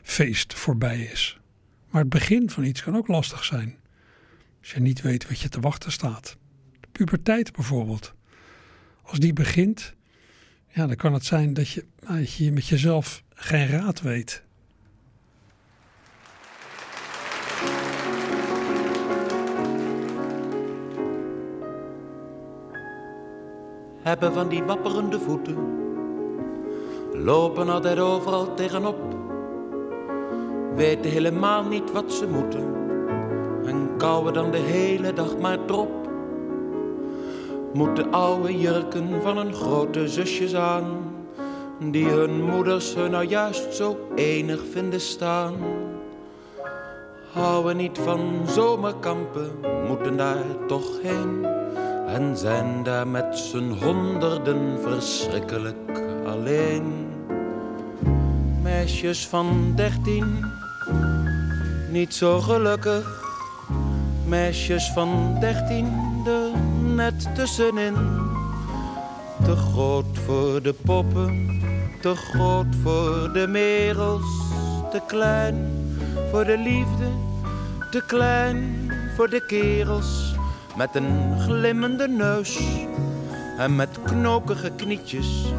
feest 0.02 0.54
voorbij 0.54 1.00
is. 1.00 1.38
Maar 1.90 2.00
het 2.00 2.10
begin 2.10 2.50
van 2.50 2.64
iets 2.64 2.82
kan 2.82 2.96
ook 2.96 3.08
lastig 3.08 3.44
zijn. 3.44 3.76
Als 4.60 4.70
je 4.70 4.80
niet 4.80 5.00
weet 5.00 5.28
wat 5.28 5.40
je 5.40 5.48
te 5.48 5.60
wachten 5.60 5.92
staat. 5.92 6.36
De 6.80 6.88
puberteit 6.92 7.52
bijvoorbeeld. 7.52 8.14
Als 9.02 9.18
die 9.18 9.32
begint, 9.32 9.94
ja, 10.68 10.86
dan 10.86 10.96
kan 10.96 11.12
het 11.12 11.24
zijn 11.24 11.54
dat 11.54 11.68
je, 11.68 11.84
dat 12.06 12.32
je 12.32 12.52
met 12.52 12.66
jezelf 12.66 13.22
geen 13.34 13.66
raad 13.66 14.00
weet. 14.00 14.42
Hebben 24.02 24.32
van 24.32 24.48
die 24.48 24.62
wapperende 24.62 25.20
voeten. 25.20 25.56
Lopen 27.12 27.68
altijd 27.68 27.98
overal 27.98 28.54
tegenop, 28.54 29.00
weten 30.74 31.10
helemaal 31.10 31.64
niet 31.64 31.92
wat 31.92 32.12
ze 32.12 32.26
moeten. 32.26 32.74
En 33.64 33.90
kouwen 33.96 34.32
dan 34.32 34.50
de 34.50 34.58
hele 34.58 35.12
dag 35.12 35.38
maar 35.38 35.64
drop. 35.64 35.90
Moeten 37.72 38.12
oude 38.12 38.58
jurken 38.58 39.22
van 39.22 39.36
hun 39.36 39.54
grote 39.54 40.08
zusjes 40.08 40.54
aan, 40.54 40.84
die 41.90 42.06
hun 42.06 42.44
moeders 42.44 42.94
hun 42.94 43.10
nou 43.10 43.26
juist 43.26 43.74
zo 43.74 43.96
enig 44.14 44.60
vinden 44.70 45.00
staan. 45.00 45.54
Houden 47.32 47.76
niet 47.76 47.98
van 47.98 48.40
zomerkampen, 48.46 49.50
moeten 49.88 50.16
daar 50.16 50.44
toch 50.66 51.02
heen 51.02 51.46
en 52.12 52.36
zijn 52.36 52.82
daar 52.82 53.08
met 53.08 53.38
z'n 53.38 53.70
honderden 53.82 54.80
verschrikkelijk 54.82 56.02
alleen. 56.26 57.06
Meisjes 58.62 59.26
van 59.28 59.72
dertien, 59.76 60.44
niet 61.90 62.14
zo 62.14 62.40
gelukkig. 62.40 63.22
Meisjes 64.26 64.90
van 64.92 65.36
dertien, 65.40 65.92
er 66.26 66.58
net 66.94 67.34
tussenin. 67.34 67.94
Te 69.44 69.56
groot 69.56 70.18
voor 70.26 70.62
de 70.62 70.74
poppen, 70.84 71.60
te 72.00 72.14
groot 72.14 72.76
voor 72.82 73.30
de 73.32 73.46
merels. 73.48 74.40
Te 74.90 75.00
klein 75.06 75.56
voor 76.30 76.44
de 76.44 76.58
liefde, 76.58 77.08
te 77.90 78.02
klein 78.06 78.90
voor 79.16 79.30
de 79.30 79.46
kerels 79.46 80.31
met 80.76 80.94
een 80.94 81.40
glimmende 81.40 82.08
neus 82.08 82.60
en 83.58 83.76
met 83.76 83.98
knokige 84.04 84.70
knietjes. 84.76 85.52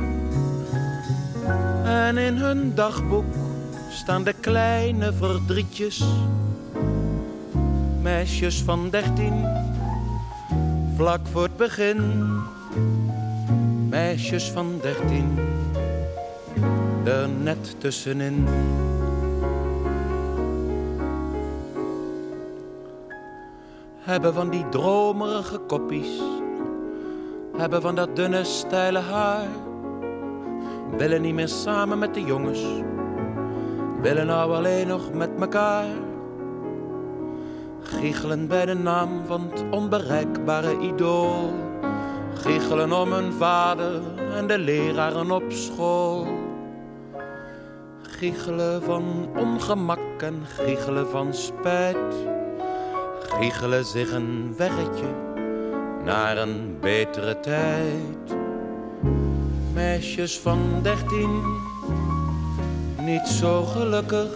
En 1.83 2.17
in 2.17 2.35
hun 2.37 2.75
dagboek 2.75 3.33
staan 3.89 4.23
de 4.23 4.33
kleine 4.39 5.13
verdrietjes. 5.13 6.03
Meisjes 8.01 8.61
van 8.61 8.89
dertien, 8.89 9.45
vlak 10.95 11.27
voor 11.31 11.43
het 11.43 11.57
begin. 11.57 12.01
Meisjes 13.89 14.51
van 14.51 14.79
dertien, 14.81 15.39
er 17.03 17.29
net 17.29 17.75
tussenin. 17.79 18.47
Hebben 24.03 24.33
van 24.33 24.49
die 24.49 24.69
dromerige 24.69 25.57
koppies, 25.57 26.21
hebben 27.57 27.81
van 27.81 27.95
dat 27.95 28.15
dunne 28.15 28.43
steile 28.43 28.99
haar, 28.99 29.47
willen 30.97 31.21
niet 31.21 31.33
meer 31.33 31.47
samen 31.47 31.99
met 31.99 32.13
de 32.13 32.23
jongens, 32.23 32.63
willen 34.01 34.25
nou 34.25 34.53
alleen 34.53 34.87
nog 34.87 35.13
met 35.13 35.37
mekaar. 35.37 35.85
Giechelen 37.81 38.47
bij 38.47 38.65
de 38.65 38.73
naam 38.73 39.25
van 39.25 39.47
het 39.51 39.63
onbereikbare 39.71 40.79
idool, 40.79 41.53
giechelen 42.33 42.91
om 42.91 43.11
hun 43.11 43.33
vader 43.33 44.01
en 44.35 44.47
de 44.47 44.57
leraren 44.57 45.31
op 45.31 45.43
school. 45.47 46.27
Giechelen 48.01 48.83
van 48.83 49.29
ongemak 49.37 50.21
en 50.21 50.41
giechelen 50.45 51.09
van 51.09 51.33
spijt 51.33 52.31
giechelen 53.39 53.85
zich 53.85 54.11
een 54.11 54.53
weggetje 54.57 55.09
naar 56.03 56.37
een 56.37 56.77
betere 56.81 57.39
tijd. 57.39 58.35
Meisjes 59.73 60.39
van 60.39 60.59
dertien, 60.81 61.41
niet 62.99 63.27
zo 63.27 63.63
gelukkig. 63.63 64.27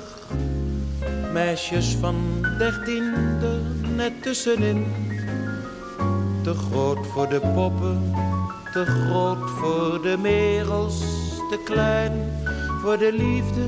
Meisjes 1.33 1.95
van 1.95 2.15
dertien, 2.57 3.13
er 3.41 3.89
net 3.95 4.21
tussenin. 4.21 4.85
Te 6.43 6.53
groot 6.53 7.07
voor 7.07 7.29
de 7.29 7.39
poppen, 7.39 8.13
te 8.73 8.85
groot 8.85 9.49
voor 9.49 10.01
de 10.01 10.17
merels. 10.21 10.99
Te 11.49 11.59
klein 11.63 12.13
voor 12.81 12.97
de 12.97 13.13
liefde, 13.13 13.67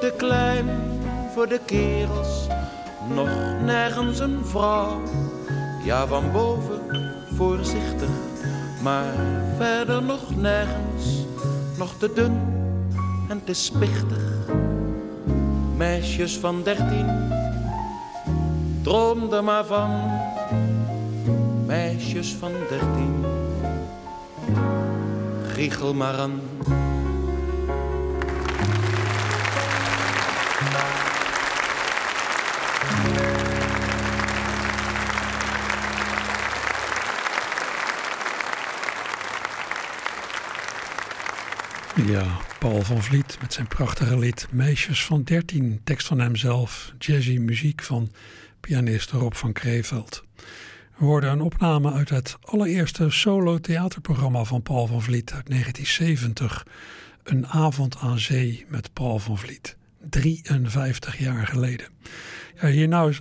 te 0.00 0.12
klein 0.16 0.66
voor 1.34 1.48
de 1.48 1.60
kerels 1.66 2.48
nog 3.08 3.28
nergens 3.64 4.18
een 4.18 4.44
vrouw. 4.44 5.00
Ja, 5.84 6.06
van 6.06 6.32
boven 6.32 6.80
voorzichtig, 7.34 8.08
maar 8.82 9.14
verder 9.56 10.02
nog 10.02 10.36
nergens. 10.36 11.26
Nog 11.78 11.94
te 11.98 12.12
dun 12.14 12.40
en 13.28 13.44
te 13.44 13.52
spichtig. 13.52 14.22
Meisjes 15.76 16.38
van 16.38 16.62
dertien, 16.62 17.30
droom 18.82 19.32
er 19.32 19.44
maar 19.44 19.64
van. 19.64 19.90
Meisjes 21.66 22.34
van 22.34 22.52
dertien, 22.68 23.24
giechel 25.46 25.94
maar 25.94 26.18
aan. 26.18 26.40
Ja, 41.96 42.36
Paul 42.58 42.82
van 42.82 43.02
Vliet 43.02 43.38
met 43.40 43.52
zijn 43.52 43.66
prachtige 43.66 44.18
lied 44.18 44.46
Meisjes 44.50 45.04
van 45.04 45.22
13, 45.22 45.80
tekst 45.84 46.06
van 46.06 46.20
hemzelf, 46.20 46.92
jazzy 46.98 47.38
muziek 47.38 47.82
van 47.82 48.12
pianist 48.60 49.10
Rob 49.10 49.32
van 49.32 49.52
Kreeveld. 49.52 50.24
We 50.96 51.04
hoorden 51.04 51.30
een 51.30 51.40
opname 51.40 51.92
uit 51.92 52.08
het 52.08 52.36
allereerste 52.40 53.10
solo 53.10 53.58
theaterprogramma 53.58 54.44
van 54.44 54.62
Paul 54.62 54.86
van 54.86 55.02
Vliet 55.02 55.32
uit 55.32 55.48
1970. 55.48 56.66
Een 57.22 57.46
avond 57.46 57.96
aan 57.96 58.18
zee 58.18 58.64
met 58.68 58.92
Paul 58.92 59.18
van 59.18 59.38
Vliet. 59.38 59.76
53 60.10 61.18
jaar 61.18 61.46
geleden. 61.46 61.86
Ja, 62.60 62.68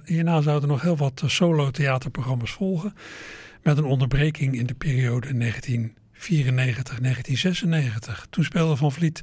hierna, 0.06 0.42
zouden 0.42 0.70
nog 0.70 0.82
heel 0.82 0.98
wat 0.98 1.24
solo 1.26 1.72
theaterprogramma's 1.72 2.52
volgen. 2.52 2.94
Met 3.64 3.78
een 3.78 3.86
onderbreking 3.86 4.56
in 4.56 4.66
de 4.66 4.74
periode 4.74 5.34
19 5.34 5.96
94, 6.22 7.00
1996. 7.00 8.28
Toen 8.30 8.44
speelde 8.44 8.76
Van 8.76 8.92
Vliet 8.92 9.22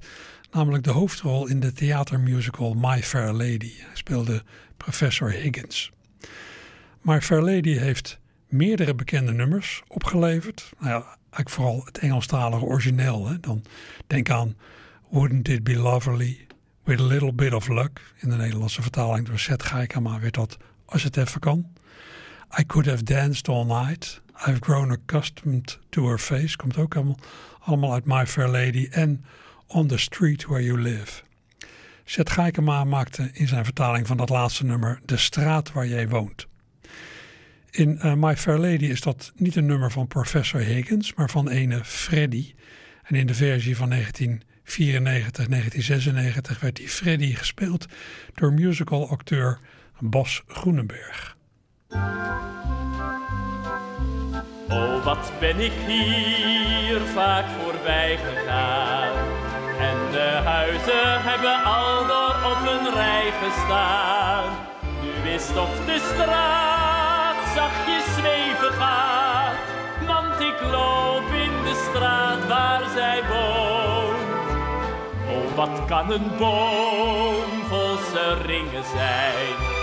namelijk 0.51 0.85
de 0.85 0.91
hoofdrol 0.91 1.47
in 1.47 1.61
de 1.61 1.73
theatermusical 1.73 2.75
My 2.75 3.03
Fair 3.03 3.33
Lady. 3.33 3.73
Hij 3.77 3.97
speelde 3.97 4.43
professor 4.77 5.31
Higgins. 5.31 5.93
My 7.01 7.21
Fair 7.21 7.43
Lady 7.43 7.77
heeft 7.77 8.19
meerdere 8.49 8.95
bekende 8.95 9.33
nummers 9.33 9.83
opgeleverd. 9.89 10.71
Nou 10.79 10.91
ja, 10.91 11.05
eigenlijk 11.05 11.51
vooral 11.51 11.83
het 11.85 11.99
Engelstalige 11.99 12.65
origineel. 12.65 13.29
Hè. 13.29 13.41
Dan 13.41 13.65
denk 14.07 14.31
aan 14.31 14.57
Wouldn't 15.11 15.49
It 15.49 15.65
Be 15.65 15.77
Lovely, 15.77 16.47
With 16.85 17.01
a 17.01 17.05
Little 17.05 17.33
Bit 17.33 17.53
of 17.53 17.69
Luck. 17.69 18.15
In 18.17 18.29
de 18.29 18.37
Nederlandse 18.37 18.83
vertaling 18.83 19.27
door 19.27 19.39
Seth 19.39 19.63
Geikama 19.63 20.21
werd 20.21 20.35
dat 20.35 20.57
Als 20.85 21.03
het 21.03 21.17
even 21.17 21.41
kan. 21.41 21.67
I 22.61 22.67
Could 22.67 22.87
Have 22.87 23.03
Danced 23.03 23.49
All 23.49 23.65
Night. 23.65 24.23
I've 24.47 24.61
Grown 24.61 24.91
Accustomed 24.91 25.79
to 25.91 26.09
Her 26.09 26.19
Face 26.19 26.57
komt 26.57 26.77
ook 26.77 26.95
allemaal, 26.95 27.19
allemaal 27.61 27.93
uit 27.93 28.05
My 28.05 28.27
Fair 28.27 28.49
Lady 28.49 28.89
en 28.91 29.25
On 29.67 29.87
the 29.87 29.99
Street 29.99 30.45
Where 30.45 30.65
You 30.65 30.81
Live. 30.81 31.23
Seth 32.05 32.31
Geikema 32.31 32.85
maakte 32.85 33.31
in 33.33 33.49
zijn 33.49 33.65
vertaling 33.65 34.07
van 34.07 34.17
dat 34.17 34.29
laatste 34.29 34.65
nummer 34.65 35.01
De 35.05 35.17
straat 35.17 35.73
waar 35.73 35.87
jij 35.87 36.09
woont. 36.09 36.47
In 37.71 37.99
uh, 38.03 38.15
My 38.15 38.37
Fair 38.37 38.59
Lady 38.59 38.85
is 38.85 39.01
dat 39.01 39.33
niet 39.37 39.57
een 39.57 39.67
nummer 39.67 39.91
van 39.91 40.07
Professor 40.07 40.61
Higgins, 40.61 41.15
maar 41.15 41.31
van 41.31 41.49
ene 41.49 41.85
Freddy. 41.85 42.55
En 43.03 43.15
in 43.15 43.27
de 43.27 43.35
versie 43.35 43.77
van 43.77 43.91
1994, 43.91 45.47
1996 45.47 46.61
werd 46.61 46.77
die 46.77 46.89
Freddy 46.89 47.35
gespeeld 47.35 47.87
door 48.35 48.53
musical-acteur 48.53 49.59
Bas 49.99 50.43
Groenenberg. 50.47 51.37
Oh, 54.71 55.05
wat 55.05 55.33
ben 55.41 55.61
ik 55.61 55.73
hier 55.87 57.01
vaak 57.01 57.45
voorbij 57.63 58.19
gegaan. 58.27 59.13
En 59.79 59.97
de 60.11 60.41
huizen 60.45 61.23
hebben 61.23 61.65
al 61.65 62.07
door 62.07 62.37
op 62.51 62.61
een 62.69 62.95
rij 62.95 63.33
gestaan. 63.43 64.45
Nu 65.01 65.31
is 65.31 65.47
toch 65.47 65.85
de 65.87 65.99
straat 66.15 67.37
zachtjes 67.55 68.15
zweven 68.15 68.73
gaat. 68.73 69.57
Want 70.07 70.41
ik 70.41 70.61
loop 70.71 71.33
in 71.33 71.63
de 71.65 71.89
straat 71.91 72.47
waar 72.49 72.83
zij 72.95 73.23
woont. 73.29 74.29
Oh, 75.31 75.57
wat 75.57 75.85
kan 75.87 76.13
een 76.13 76.31
boom 76.39 77.65
vol 77.69 77.97
zijn 78.13 78.43
ringen 78.43 78.85
zijn 78.97 79.78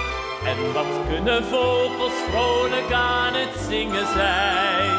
en 0.45 0.73
wat 0.73 0.86
kunnen 1.10 1.43
vogels 1.43 2.13
vrolijk 2.29 2.91
aan 2.91 3.34
het 3.34 3.55
zingen 3.69 4.08
zijn. 4.08 4.89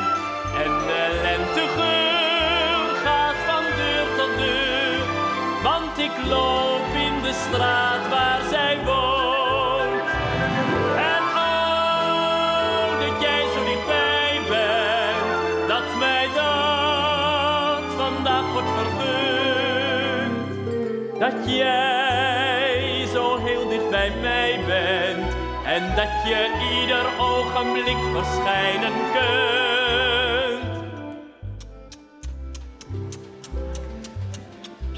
En 0.64 0.72
de 0.88 1.20
lentegeur 1.22 2.94
gaat 3.04 3.38
van 3.46 3.64
deur 3.76 4.06
tot 4.16 4.38
deur. 4.38 5.04
Want 5.62 5.98
ik 5.98 6.14
loop 6.28 6.87
in 7.06 7.22
de 7.22 7.32
straat 7.48 8.09
waar 8.11 8.40
zij 8.50 8.78
woont. 8.85 10.09
En 11.12 11.22
oh, 11.46 13.00
dat 13.00 13.20
jij 13.20 13.42
zo 13.54 13.64
dichtbij 13.64 14.40
bent. 14.48 15.68
Dat 15.68 15.98
mij 15.98 16.28
dat 16.35 17.85
vandaag 17.96 18.52
wordt 18.52 18.72
vergund. 18.78 20.35
Dat 21.18 21.54
jij 21.56 21.86
en 25.76 25.94
dat 25.94 26.08
je 26.24 26.38
ieder 26.80 27.06
ogenblik 27.18 27.96
verschijnen 28.12 28.92
kunt. 29.12 30.62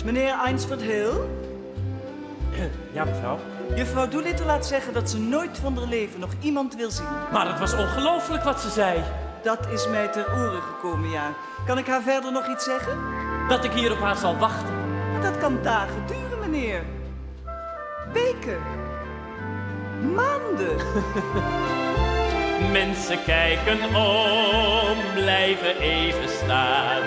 Meneer 0.05 0.35
Einsford 0.45 0.83
Hill? 0.83 1.13
Ja, 2.93 3.05
mevrouw. 3.05 3.39
Juffrouw 3.75 4.09
Doolittle 4.09 4.47
laat 4.47 4.67
zeggen 4.67 4.93
dat 4.93 5.11
ze 5.11 5.19
nooit 5.19 5.59
van 5.59 5.77
haar 5.77 5.87
leven 5.87 6.21
nog 6.21 6.31
iemand 6.41 6.77
wil 6.77 6.91
zien. 6.91 7.07
Maar 7.33 7.47
het 7.47 7.59
was 7.59 7.73
ongelooflijk 7.73 8.45
wat 8.45 8.61
ze 8.61 8.71
zei. 8.71 9.03
Dat 9.43 9.69
is 9.73 9.89
mij 9.89 10.09
ter 10.09 10.27
oren 10.33 10.63
gekomen, 10.63 11.11
ja. 11.11 11.33
Kan 11.67 11.79
ik 11.79 11.87
haar 11.87 12.03
verder 12.03 12.33
nog 12.33 12.49
iets 12.49 12.65
zeggen? 12.65 12.99
Dat 13.49 13.65
ik 13.65 13.73
hier 13.73 13.93
op 13.93 14.01
haar 14.01 14.17
zal 14.17 14.37
wachten. 14.37 14.75
Dat 15.23 15.39
kan 15.39 15.59
dagen 15.63 16.07
duren, 16.07 16.39
meneer. 16.51 16.83
Weken. 18.13 18.78
Maanden. 20.01 20.77
Mensen 22.81 23.25
kijken 23.25 23.79
om, 23.95 24.97
blijven 25.15 25.77
even 25.81 26.29
staan. 26.29 27.03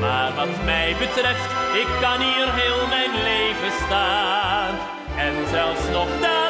Maar 0.00 0.34
wat 0.34 0.64
mij 0.64 0.96
betreft, 0.98 1.50
ik 1.74 1.88
kan 2.00 2.20
hier 2.20 2.52
heel 2.52 2.86
mijn 2.88 3.22
leven 3.22 3.72
staan. 3.86 4.74
En 5.16 5.48
zelfs 5.48 5.88
nog 5.92 6.08
daarna. 6.20 6.45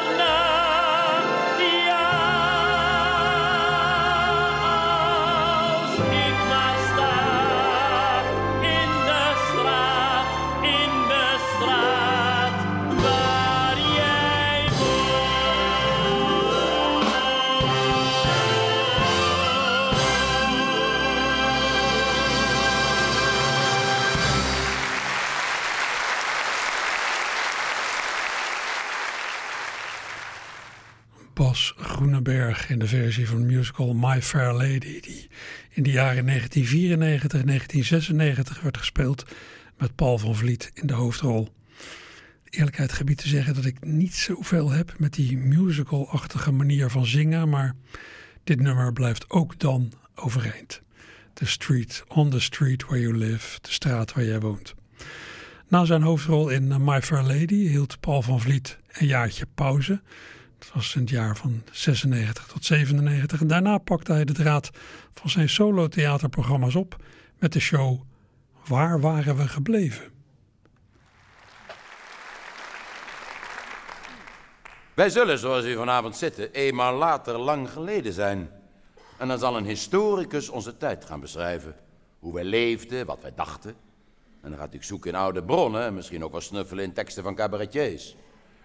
Groeneberg 31.97 32.69
in 32.69 32.79
de 32.79 32.87
versie 32.87 33.27
van 33.27 33.37
de 33.37 33.45
musical 33.45 33.93
My 33.93 34.21
Fair 34.21 34.53
Lady, 34.53 34.99
die 34.99 35.27
in 35.69 35.83
de 35.83 35.91
jaren 35.91 36.25
1994 36.25 37.39
en 37.39 37.47
1996 37.47 38.61
werd 38.61 38.77
gespeeld 38.77 39.25
met 39.77 39.95
Paul 39.95 40.17
van 40.17 40.35
Vliet 40.35 40.71
in 40.73 40.87
de 40.87 40.93
hoofdrol. 40.93 41.49
Eerlijkheid 42.49 42.91
gebied 42.91 43.17
te 43.17 43.27
zeggen 43.27 43.53
dat 43.53 43.65
ik 43.65 43.85
niet 43.85 44.15
zoveel 44.15 44.71
heb 44.71 44.93
met 44.97 45.13
die 45.13 45.37
musical-achtige 45.37 46.51
manier 46.51 46.89
van 46.89 47.05
zingen, 47.05 47.49
maar 47.49 47.75
dit 48.43 48.59
nummer 48.61 48.93
blijft 48.93 49.29
ook 49.29 49.59
dan 49.59 49.91
overeind. 50.15 50.81
The 51.33 51.45
street, 51.45 52.03
on 52.07 52.29
the 52.29 52.39
street 52.39 52.85
where 52.85 53.01
you 53.01 53.17
live, 53.17 53.59
de 53.61 53.71
straat 53.71 54.13
waar 54.13 54.25
jij 54.25 54.39
woont. 54.39 54.75
Na 55.67 55.85
zijn 55.85 56.01
hoofdrol 56.01 56.49
in 56.49 56.83
My 56.83 57.01
Fair 57.01 57.23
Lady 57.23 57.67
hield 57.67 57.99
Paul 57.99 58.21
van 58.21 58.39
Vliet 58.39 58.77
een 58.91 59.07
jaartje 59.07 59.45
pauze. 59.55 60.01
Dat 60.67 60.75
was 60.75 60.95
in 60.95 61.01
het 61.01 61.09
jaar 61.09 61.37
van 61.37 61.63
96 61.71 62.47
tot 62.47 62.65
97. 62.65 63.41
En 63.41 63.47
daarna 63.47 63.77
pakte 63.77 64.11
hij 64.11 64.25
de 64.25 64.33
draad 64.33 64.69
van 65.13 65.29
zijn 65.29 65.49
solo-theaterprogramma's 65.49 66.75
op 66.75 66.95
met 67.39 67.53
de 67.53 67.59
show 67.59 68.01
Waar 68.67 68.99
waren 68.99 69.35
we 69.35 69.47
gebleven? 69.47 70.11
Wij 74.93 75.09
zullen, 75.09 75.37
zoals 75.37 75.65
u 75.65 75.75
vanavond 75.75 76.15
zitten, 76.15 76.51
eenmaal 76.51 76.93
later 76.93 77.37
lang 77.37 77.69
geleden 77.69 78.13
zijn. 78.13 78.49
En 79.17 79.27
dan 79.27 79.39
zal 79.39 79.57
een 79.57 79.65
historicus 79.65 80.49
onze 80.49 80.77
tijd 80.77 81.05
gaan 81.05 81.19
beschrijven. 81.19 81.75
Hoe 82.19 82.33
wij 82.33 82.43
leefden, 82.43 83.05
wat 83.05 83.21
wij 83.21 83.33
dachten. 83.35 83.75
En 84.41 84.49
dan 84.49 84.59
gaat 84.59 84.73
hij 84.73 84.83
zoeken 84.83 85.09
in 85.09 85.17
oude 85.17 85.43
bronnen 85.43 85.85
en 85.85 85.93
misschien 85.93 86.23
ook 86.23 86.31
wel 86.31 86.41
snuffelen 86.41 86.83
in 86.83 86.93
teksten 86.93 87.23
van 87.23 87.35
cabaretiers. 87.35 88.15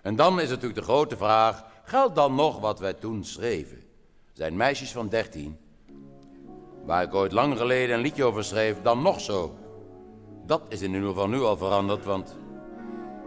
En 0.02 0.16
dan 0.16 0.40
is 0.40 0.48
natuurlijk 0.48 0.74
de 0.74 0.82
grote 0.82 1.16
vraag, 1.16 1.64
geldt 1.84 2.14
dan 2.14 2.34
nog 2.34 2.60
wat 2.60 2.78
wij 2.78 2.92
toen 2.92 3.24
schreven? 3.24 3.82
Zijn 4.32 4.56
meisjes 4.56 4.92
van 4.92 5.08
dertien, 5.08 5.58
waar 6.84 7.02
ik 7.02 7.14
ooit 7.14 7.32
lang 7.32 7.56
geleden 7.56 7.94
een 7.94 8.02
liedje 8.02 8.24
over 8.24 8.44
schreef, 8.44 8.82
dan 8.82 9.02
nog 9.02 9.20
zo? 9.20 9.54
Dat 10.46 10.62
is 10.68 10.82
in 10.82 10.92
ieder 10.94 11.08
geval 11.08 11.28
nu 11.28 11.40
al 11.40 11.56
veranderd, 11.56 12.04
want 12.04 12.36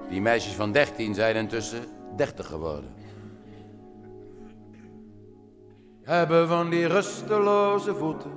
die 0.09 0.21
meisjes 0.21 0.53
van 0.53 0.71
dertien 0.71 1.13
zijn 1.13 1.35
intussen 1.35 1.85
dertig 2.15 2.47
geworden. 2.47 2.93
Hebben 6.03 6.47
van 6.47 6.69
die 6.69 6.87
rusteloze 6.87 7.95
voeten, 7.95 8.31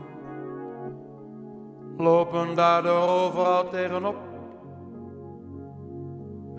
lopen 1.97 2.55
daardoor 2.55 3.09
overal 3.09 3.69
tegenop. 3.69 4.28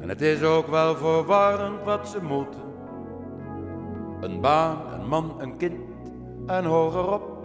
En 0.02 0.10
het 0.10 0.22
is 0.22 0.44
ook 0.44 0.68
wel 0.68 0.96
verwarrend 0.96 1.84
wat 1.84 2.08
ze 2.08 2.24
moeten. 2.24 2.62
Een 4.22 4.42
baan, 4.42 4.78
een 4.94 5.08
man, 5.08 5.36
een 5.38 5.58
kind 5.58 5.80
en 6.46 6.66
hogerop. 6.66 7.38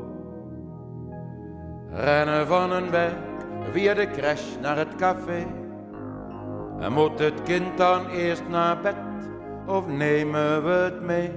Rennen 1.90 2.46
van 2.46 2.72
een 2.72 2.90
werk 2.90 3.18
via 3.70 3.94
de 3.94 4.10
crash 4.10 4.56
naar 4.60 4.76
het 4.76 4.94
café. 4.96 5.46
En 6.78 6.92
moet 6.92 7.18
het 7.18 7.42
kind 7.42 7.78
dan 7.78 8.06
eerst 8.06 8.48
naar 8.48 8.80
bed 8.80 8.96
of 9.66 9.86
nemen 9.86 10.64
we 10.64 10.70
het 10.70 11.02
mee? 11.02 11.30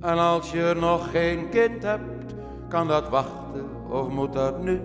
En 0.00 0.18
als 0.18 0.52
je 0.52 0.74
nog 0.80 1.10
geen 1.10 1.48
kind 1.48 1.82
hebt, 1.82 2.34
kan 2.68 2.88
dat 2.88 3.08
wachten 3.08 3.64
of 3.90 4.08
moet 4.08 4.32
dat 4.32 4.62
nu? 4.62 4.80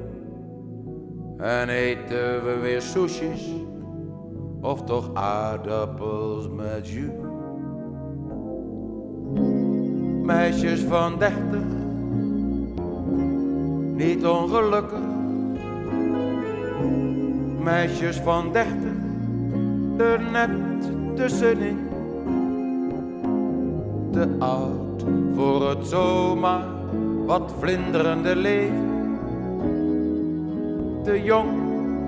En 1.38 1.70
eten 1.70 2.44
we 2.44 2.58
weer 2.62 2.82
sushis 2.82 3.50
of 4.62 4.84
toch 4.84 5.10
aardappels 5.14 6.50
met 6.50 6.88
jus? 6.88 7.12
Meisjes 10.24 10.80
van 10.80 11.18
dertig, 11.20 11.66
niet 13.96 14.26
ongelukkig. 14.26 15.00
Meisjes 17.64 18.18
van 18.18 18.52
dertig, 18.52 18.98
er 19.98 20.22
net 20.32 20.50
tussenin. 21.16 21.90
Te 24.12 24.28
oud 24.40 25.06
voor 25.36 25.70
het 25.70 25.88
zomaar 25.88 26.68
wat 27.26 27.52
vlinderende 27.60 28.36
leven. 28.36 28.90
Te 31.04 31.24
jong 31.24 31.50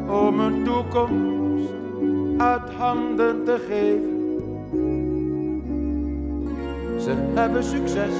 om 0.09 0.39
een 0.39 0.63
toekomst 0.63 1.42
uit 2.37 2.73
handen 2.77 3.43
te 3.45 3.57
geven. 3.69 4.21
Ze 7.01 7.13
hebben 7.33 7.63
succes 7.63 8.13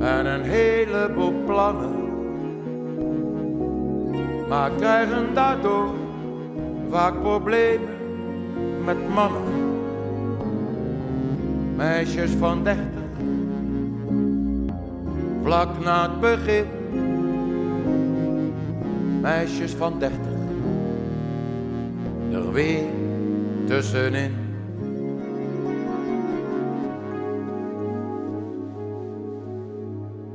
en 0.00 0.26
een 0.26 0.42
heleboel 0.42 1.32
plannen, 1.46 1.90
maar 4.48 4.70
krijgen 4.70 5.34
daardoor 5.34 5.88
vaak 6.90 7.20
problemen 7.20 7.88
met 8.84 9.08
mannen. 9.14 9.42
Meisjes 11.76 12.30
van 12.30 12.64
dertig, 12.64 12.84
vlak 15.42 15.68
na 15.84 16.02
het 16.02 16.20
begin. 16.20 16.64
Meisjes 19.20 19.72
van 19.72 19.98
dertig, 19.98 20.29
er 22.32 22.52
weer 22.52 22.84
tussenin. 23.66 24.48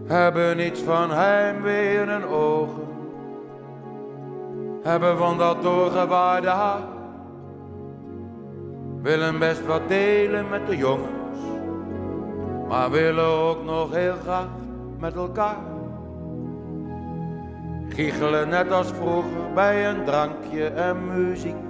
Hebben 0.06 0.66
iets 0.66 0.82
van 0.82 1.12
heimwee 1.12 1.98
in 1.98 2.26
ogen. 2.26 2.84
Hebben 4.82 5.18
van 5.18 5.38
dat 5.38 5.62
doorgewaarde 5.62 6.48
haar. 6.48 6.84
Willen 9.02 9.40
best 9.40 9.66
wat 9.66 9.88
delen 9.88 10.50
met 10.50 10.68
de 10.68 10.78
jongens. 10.78 11.40
Maar 12.68 12.92
willen 12.92 13.26
ook 13.26 13.64
nog 13.64 13.94
heel 13.94 14.16
graag 14.24 14.48
met 15.00 15.16
elkaar. 15.16 15.58
Giechelen 17.90 18.50
net 18.50 18.72
als 18.72 18.88
vroeger 18.88 19.54
bij 19.54 19.90
een 19.90 20.04
drankje 20.04 20.66
en 20.68 21.08
muziek. 21.08 21.65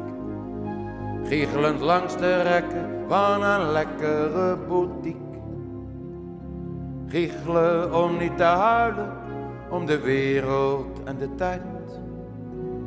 Giechelend 1.27 1.79
langs 1.79 2.17
de 2.17 2.41
rekken 2.41 2.89
van 3.07 3.43
een 3.43 3.71
lekkere 3.71 4.57
boutique. 4.67 5.23
Giechelen 7.07 8.03
om 8.03 8.17
niet 8.17 8.37
te 8.37 8.43
huilen, 8.43 9.09
om 9.69 9.85
de 9.85 9.99
wereld 9.99 11.03
en 11.03 11.17
de 11.17 11.35
tijd. 11.35 11.61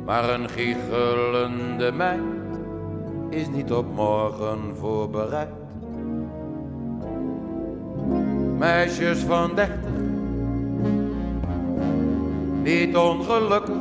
Maar 0.05 0.29
een 0.29 0.49
giechelende 0.49 1.91
meid 1.91 2.19
is 3.29 3.49
niet 3.49 3.71
op 3.71 3.93
morgen 3.93 4.59
voorbereid. 4.79 5.49
Meisjes 8.57 9.19
van 9.19 9.55
dertig, 9.55 9.91
niet 12.61 12.97
ongelukkig. 12.97 13.75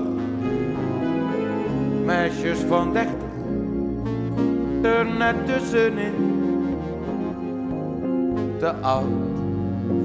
Meisjes 2.05 2.59
van 2.59 2.93
dertig, 2.93 3.28
er 4.83 5.07
net 5.19 5.47
tussenin. 5.47 6.15
Te 8.59 8.73
oud 8.75 9.29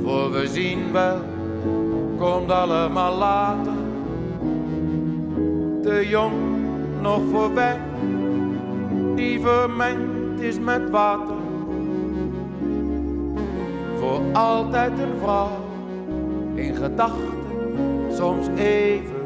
voor 0.03 0.31
we 0.31 0.47
zien 0.47 0.91
wel, 0.91 1.17
komt 2.17 2.51
allemaal 2.51 3.17
later. 3.17 3.73
Te 5.81 6.07
jong 6.07 6.33
nog 7.01 7.21
voorbij, 7.31 7.79
die 9.15 9.39
vermengd 9.39 10.41
is 10.41 10.59
met 10.59 10.89
water. 10.89 11.36
Voor 13.99 14.21
altijd 14.33 14.91
een 14.91 15.19
vrouw, 15.21 15.49
in 16.53 16.75
gedachten, 16.75 17.38
soms 18.12 18.47
even. 18.55 19.21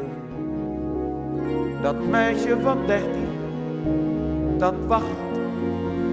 Dat 1.82 2.06
meisje 2.10 2.56
van 2.62 2.78
dertien, 2.86 3.28
dat 4.58 4.74
wacht 4.86 5.27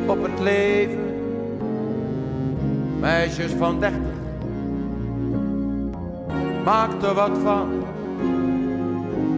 op 0.08 0.24
het 0.24 0.40
leven. 0.40 1.04
Meisjes 3.00 3.52
van 3.52 3.80
dertig 3.80 4.16
maak 6.66 7.02
er 7.02 7.14
wat 7.14 7.38
van. 7.44 7.84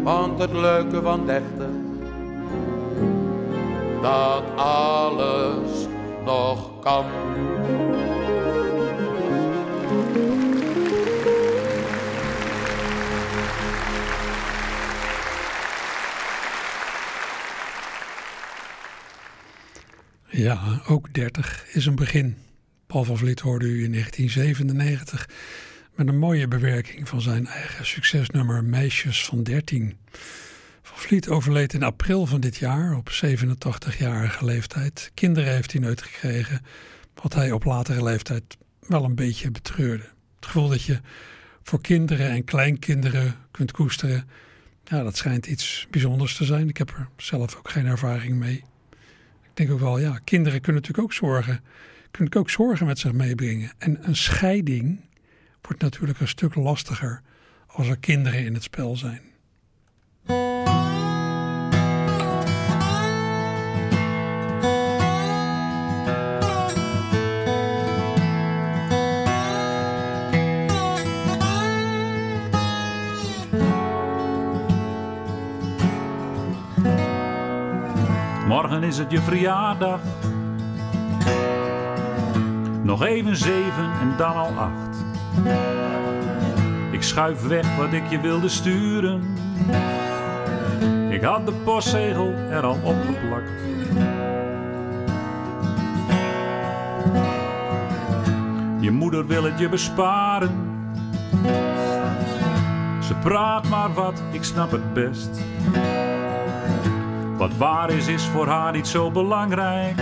Want 0.03 0.39
het 0.39 0.53
leuke 0.53 1.01
van 1.01 1.25
dertig, 1.25 1.75
dat 4.01 4.43
alles 4.55 5.87
nog 6.25 6.79
kan. 6.79 7.05
Ja, 20.37 20.81
ook 20.87 21.13
30 21.13 21.65
is 21.73 21.85
een 21.85 21.95
begin. 21.95 22.37
Paul 22.87 23.03
van 23.03 23.17
Vliet 23.17 23.39
hoorde 23.39 23.65
u 23.65 23.83
in 23.83 23.91
1997 23.91 25.29
met 25.95 26.07
een 26.07 26.17
mooie 26.17 26.47
bewerking 26.47 27.07
van 27.09 27.21
zijn 27.21 27.47
eigen 27.47 27.85
succesnummer 27.85 28.63
Meisjes 28.63 29.25
van 29.25 29.43
13. 29.43 29.97
Van 30.81 30.97
Vliet 30.97 31.29
overleed 31.29 31.73
in 31.73 31.83
april 31.83 32.25
van 32.25 32.39
dit 32.39 32.57
jaar 32.57 32.95
op 32.95 33.09
87-jarige 33.09 34.45
leeftijd. 34.45 35.11
Kinderen 35.13 35.53
heeft 35.53 35.71
hij 35.71 35.81
nooit 35.81 36.01
gekregen, 36.01 36.61
wat 37.13 37.33
hij 37.33 37.51
op 37.51 37.63
latere 37.63 38.03
leeftijd 38.03 38.57
wel 38.79 39.03
een 39.03 39.15
beetje 39.15 39.51
betreurde. 39.51 40.09
Het 40.35 40.45
gevoel 40.45 40.67
dat 40.67 40.83
je 40.83 40.99
voor 41.63 41.81
kinderen 41.81 42.29
en 42.29 42.43
kleinkinderen 42.43 43.35
kunt 43.51 43.71
koesteren, 43.71 44.29
ja, 44.83 45.03
dat 45.03 45.17
schijnt 45.17 45.45
iets 45.45 45.87
bijzonders 45.89 46.35
te 46.35 46.45
zijn. 46.45 46.69
Ik 46.69 46.77
heb 46.77 46.89
er 46.89 47.09
zelf 47.17 47.55
ook 47.55 47.69
geen 47.69 47.85
ervaring 47.85 48.35
mee. 48.35 48.63
Denk 49.57 49.71
ook 49.71 49.79
wel, 49.79 49.99
ja, 49.99 50.19
kinderen 50.23 50.61
kunnen 50.61 50.81
natuurlijk 50.81 51.07
ook 51.07 51.13
zorgen, 51.13 51.63
kunnen 52.11 52.35
ook 52.35 52.49
zorgen 52.49 52.85
met 52.85 52.99
zich 52.99 53.13
meebrengen. 53.13 53.71
En 53.77 54.07
een 54.07 54.15
scheiding 54.15 54.99
wordt 55.61 55.81
natuurlijk 55.81 56.19
een 56.19 56.27
stuk 56.27 56.55
lastiger 56.55 57.21
als 57.67 57.87
er 57.87 57.97
kinderen 57.97 58.45
in 58.45 58.53
het 58.53 58.63
spel 58.63 58.95
zijn. 58.95 59.21
Morgen 78.77 78.93
is 78.93 79.03
het 79.03 79.11
je 79.11 79.21
verjaardag. 79.21 79.99
Nog 82.81 83.03
even 83.03 83.35
zeven 83.35 83.91
en 84.01 84.13
dan 84.17 84.35
al 84.35 84.51
acht. 84.57 84.97
Ik 86.91 87.03
schuif 87.03 87.47
weg 87.47 87.75
wat 87.75 87.93
ik 87.93 88.09
je 88.09 88.19
wilde 88.19 88.49
sturen. 88.49 89.23
Ik 91.09 91.21
had 91.21 91.45
de 91.45 91.53
postzegel 91.63 92.33
er 92.49 92.63
al 92.63 92.77
opgeplakt. 92.83 93.51
Je 98.79 98.91
moeder 98.91 99.27
wil 99.27 99.43
het 99.43 99.59
je 99.59 99.69
besparen. 99.69 100.51
Ze 102.99 103.13
praat 103.23 103.69
maar 103.69 103.93
wat, 103.93 104.21
ik 104.31 104.43
snap 104.43 104.71
het 104.71 104.93
best. 104.93 105.29
Wat 107.47 107.57
waar 107.57 107.89
is, 107.89 108.07
is 108.07 108.25
voor 108.25 108.47
haar 108.47 108.71
niet 108.71 108.87
zo 108.87 109.11
belangrijk. 109.11 109.99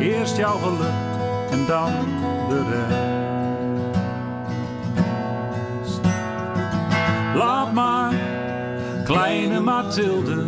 Eerst 0.00 0.36
jouw 0.36 0.58
geluk 0.58 0.92
en 1.50 1.66
dan 1.66 1.92
de 2.48 2.62
rest. 5.80 6.00
Laat 7.34 7.72
maar, 7.72 8.12
kleine 9.04 9.60
Mathilde, 9.60 10.44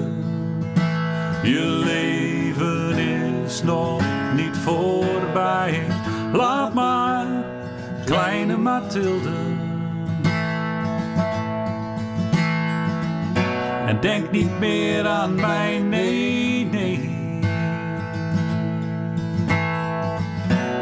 je 1.42 1.82
leven 1.84 2.98
is 2.98 3.62
nog 3.62 4.02
niet 4.34 4.56
voorbij. 4.56 5.82
Laat 6.32 6.74
maar, 6.74 7.26
kleine 8.04 8.56
Mathilde. 8.56 9.55
En 13.86 14.00
denk 14.00 14.30
niet 14.30 14.58
meer 14.58 15.06
aan 15.06 15.34
mij, 15.34 15.78
nee, 15.78 16.66
nee. 16.66 17.14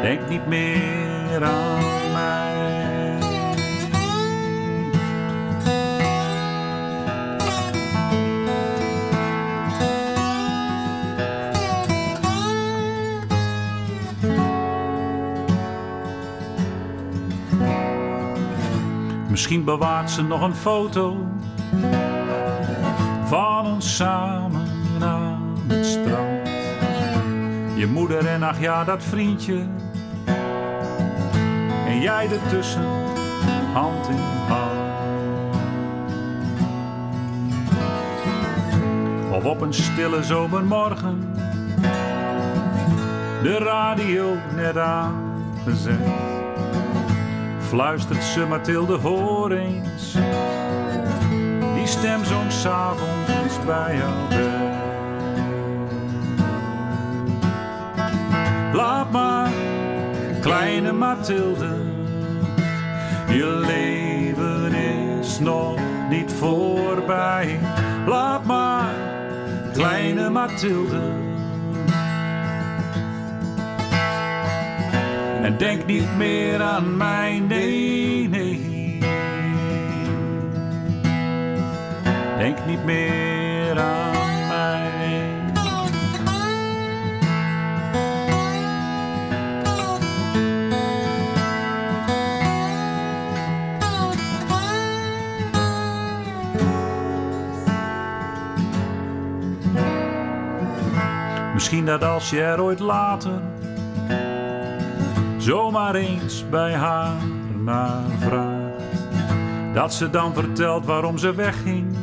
Denk 0.01 0.29
niet 0.29 0.47
meer 0.47 1.43
aan 1.43 2.11
mij. 2.13 2.53
Misschien 19.29 19.63
bewaart 19.63 20.11
ze 20.11 20.23
nog 20.23 20.41
een 20.41 20.55
foto 20.55 21.17
van 23.25 23.65
ons 23.65 23.95
samen 23.95 24.67
aan 25.01 25.57
het 25.67 25.85
strand. 25.85 26.47
Je 27.75 27.87
moeder 27.87 28.27
en 28.27 28.43
ach 28.43 28.59
ja, 28.59 28.83
dat 28.83 29.03
vriendje. 29.03 29.65
En 31.87 32.01
jij 32.01 32.29
ertussen, 32.31 32.85
hand 33.73 34.07
in 34.07 34.17
hand. 34.47 34.73
Of 39.31 39.43
op 39.43 39.61
een 39.61 39.73
stille 39.73 40.23
zomermorgen, 40.23 41.33
de 43.43 43.57
radio 43.57 44.35
net 44.55 44.77
aangezet. 44.77 45.99
Fluistert 47.59 48.23
ze 48.23 48.45
Mathilde. 48.45 48.99
Die 49.49 49.81
stem 52.05 52.25
zong 52.25 52.51
s'avonds 52.51 53.65
bij 53.65 53.95
jou. 53.95 54.43
Laat 58.73 59.11
maar, 59.11 59.49
kleine 60.41 60.91
Mathilde. 60.91 61.75
Je 63.27 63.63
leven 63.65 64.73
is 64.73 65.39
nog 65.39 65.79
niet 66.09 66.31
voorbij. 66.31 67.59
Laat 68.07 68.45
maar, 68.45 68.93
kleine 69.73 70.29
Mathilde. 70.29 71.01
En 75.41 75.57
denk 75.57 75.85
niet 75.85 76.17
meer 76.17 76.61
aan 76.61 76.97
mij, 76.97 77.39
nee. 77.39 77.94
Denk 82.45 82.65
niet 82.65 82.83
meer 82.83 83.79
aan 83.79 84.47
mij. 84.47 85.33
Misschien 101.53 101.85
dat 101.85 102.03
als 102.03 102.29
je 102.29 102.41
er 102.41 102.61
ooit 102.61 102.79
later 102.79 103.41
zomaar 105.37 105.95
eens 105.95 106.49
bij 106.49 106.73
haar 106.73 107.15
naar 107.63 108.03
vraagt, 108.19 108.83
dat 109.73 109.93
ze 109.93 110.09
dan 110.09 110.33
vertelt 110.33 110.85
waarom 110.85 111.17
ze 111.17 111.35
wegging 111.35 111.94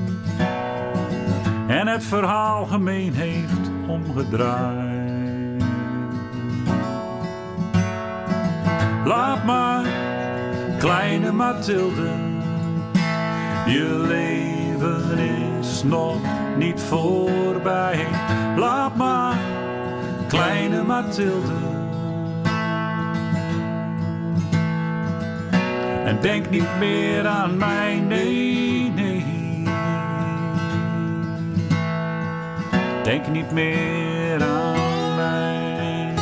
en 1.72 1.86
het 1.86 2.04
verhaal 2.04 2.66
gemeen 2.66 3.14
heeft 3.14 3.70
omgedraaid. 3.86 5.62
Laat 9.04 9.44
maar, 9.44 9.84
kleine 10.78 11.32
Mathilde, 11.32 12.10
je 13.66 14.04
leven 14.08 15.18
is 15.58 15.82
nog 15.82 16.16
niet 16.56 16.80
voorbij. 16.80 18.06
Laat 18.56 18.96
maar, 18.96 19.36
kleine 20.28 20.82
Mathilde. 20.82 21.70
En 26.04 26.18
denk 26.20 26.50
niet 26.50 26.78
meer 26.78 27.26
aan 27.26 27.56
mij, 27.56 28.00
nee, 28.00 28.71
Denk 33.04 33.28
niet 33.28 33.50
meer 33.50 34.42
aan 34.42 35.14
mij. 35.14 36.14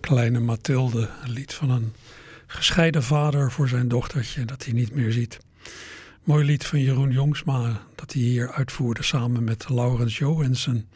Kleine 0.00 0.38
Mathilde, 0.40 1.08
een 1.22 1.30
lied 1.30 1.54
van 1.54 1.70
een 1.70 1.92
gescheiden 2.46 3.02
vader 3.02 3.52
voor 3.52 3.68
zijn 3.68 3.88
dochtertje 3.88 4.44
dat 4.44 4.64
hij 4.64 4.72
niet 4.72 4.94
meer 4.94 5.12
ziet. 5.12 5.38
Mooi 6.28 6.44
lied 6.44 6.66
van 6.66 6.80
Jeroen 6.80 7.10
Jongsma 7.10 7.80
dat 7.94 8.12
hij 8.12 8.22
hier 8.22 8.52
uitvoerde 8.52 9.02
samen 9.02 9.44
met 9.44 9.68
Laurens 9.68 10.18
Johansen. 10.18 10.88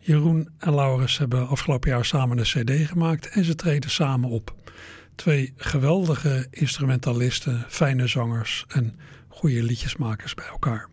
Jeroen 0.00 0.48
en 0.58 0.74
Laurens 0.74 1.18
hebben 1.18 1.48
afgelopen 1.48 1.90
jaar 1.90 2.04
samen 2.04 2.38
een 2.38 2.44
cd 2.44 2.88
gemaakt 2.88 3.28
en 3.28 3.44
ze 3.44 3.54
treden 3.54 3.90
samen 3.90 4.30
op. 4.30 4.54
Twee 5.14 5.52
geweldige 5.56 6.46
instrumentalisten, 6.50 7.64
fijne 7.68 8.06
zangers 8.06 8.64
en 8.68 8.94
goede 9.28 9.62
liedjesmakers 9.62 10.34
bij 10.34 10.46
elkaar. 10.46 10.88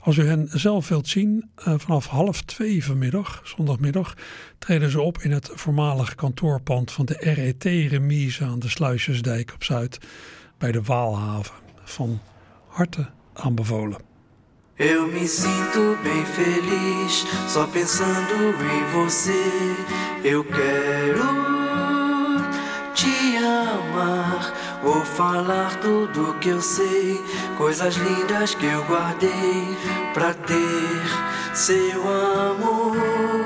Als 0.00 0.16
u 0.16 0.26
hen 0.26 0.48
zelf 0.52 0.88
wilt 0.88 1.08
zien, 1.08 1.50
uh, 1.58 1.74
vanaf 1.76 2.06
half 2.06 2.42
twee 2.42 2.84
vanmiddag, 2.84 3.40
zondagmiddag, 3.44 4.14
treden 4.58 4.90
ze 4.90 5.00
op 5.00 5.18
in 5.18 5.30
het 5.30 5.50
voormalige 5.54 6.14
kantoorpand 6.14 6.92
van 6.92 7.04
de 7.04 7.16
RET 7.18 7.64
Remise 7.64 8.44
aan 8.44 8.58
de 8.58 8.68
Sluisjesdijk 8.68 9.52
op 9.54 9.64
Zuid 9.64 9.98
bij 10.58 10.72
de 10.72 10.82
Waalhaven. 10.82 11.54
Van 11.84 12.20
harte 12.76 13.06
aanbevolen. 13.34 13.98
Eu 14.78 15.06
me 15.08 15.28
sinto 15.28 15.98
bem 16.02 16.24
feliz 16.24 17.26
só 17.48 17.66
pensando 17.66 18.34
em 18.64 18.84
você. 18.92 19.76
Eu 20.24 20.42
quero 20.44 21.22
te 22.94 23.36
amar. 23.36 24.52
Vou 24.82 25.04
falar 25.04 25.78
tudo 25.80 26.38
que 26.40 26.48
eu 26.48 26.62
sei, 26.62 27.22
coisas 27.58 27.96
lindas 27.96 28.54
que 28.54 28.64
eu 28.64 28.82
guardei 28.84 29.76
pra 30.14 30.32
ter 30.32 31.54
seu 31.54 32.00
amor. 32.08 33.39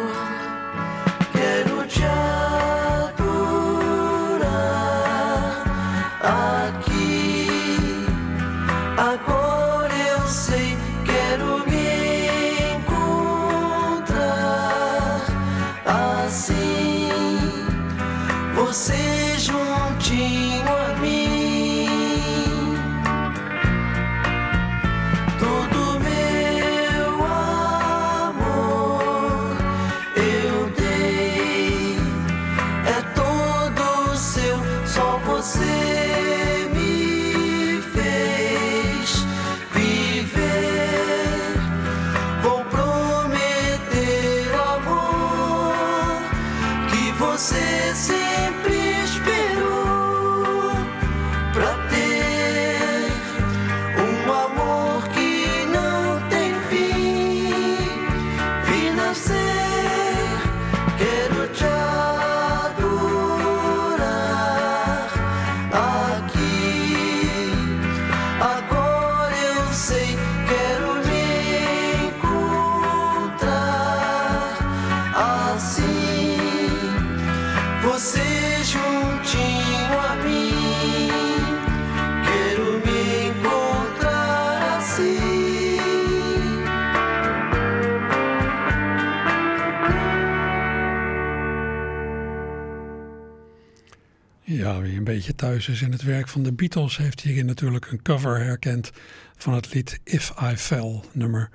Beetje 95.04 95.34
thuis 95.34 95.68
is 95.68 95.82
in 95.82 95.92
het 95.92 96.02
werk 96.02 96.28
van 96.28 96.42
de 96.42 96.52
Beatles 96.52 96.96
heeft 96.96 97.20
hierin 97.20 97.46
natuurlijk 97.46 97.90
een 97.90 98.02
cover 98.02 98.44
herkend 98.44 98.90
van 99.36 99.54
het 99.54 99.74
lied 99.74 100.00
If 100.04 100.32
I 100.42 100.56
Fell, 100.56 101.00
nummer 101.12 101.50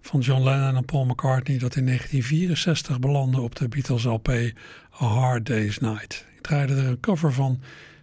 van 0.00 0.20
John 0.20 0.42
Lennon 0.42 0.76
en 0.76 0.84
Paul 0.84 1.04
McCartney 1.04 1.58
dat 1.58 1.76
in 1.76 1.86
1964 1.86 2.98
belandde 2.98 3.40
op 3.40 3.56
de 3.56 3.68
Beatles 3.68 4.04
LP 4.04 4.28
A 5.02 5.06
Hard 5.06 5.46
Day's 5.46 5.78
Night. 5.78 6.26
Ik 6.34 6.40
draaide 6.40 6.74
er 6.74 6.86
een 6.86 7.00
cover 7.00 7.32
van 7.32 7.60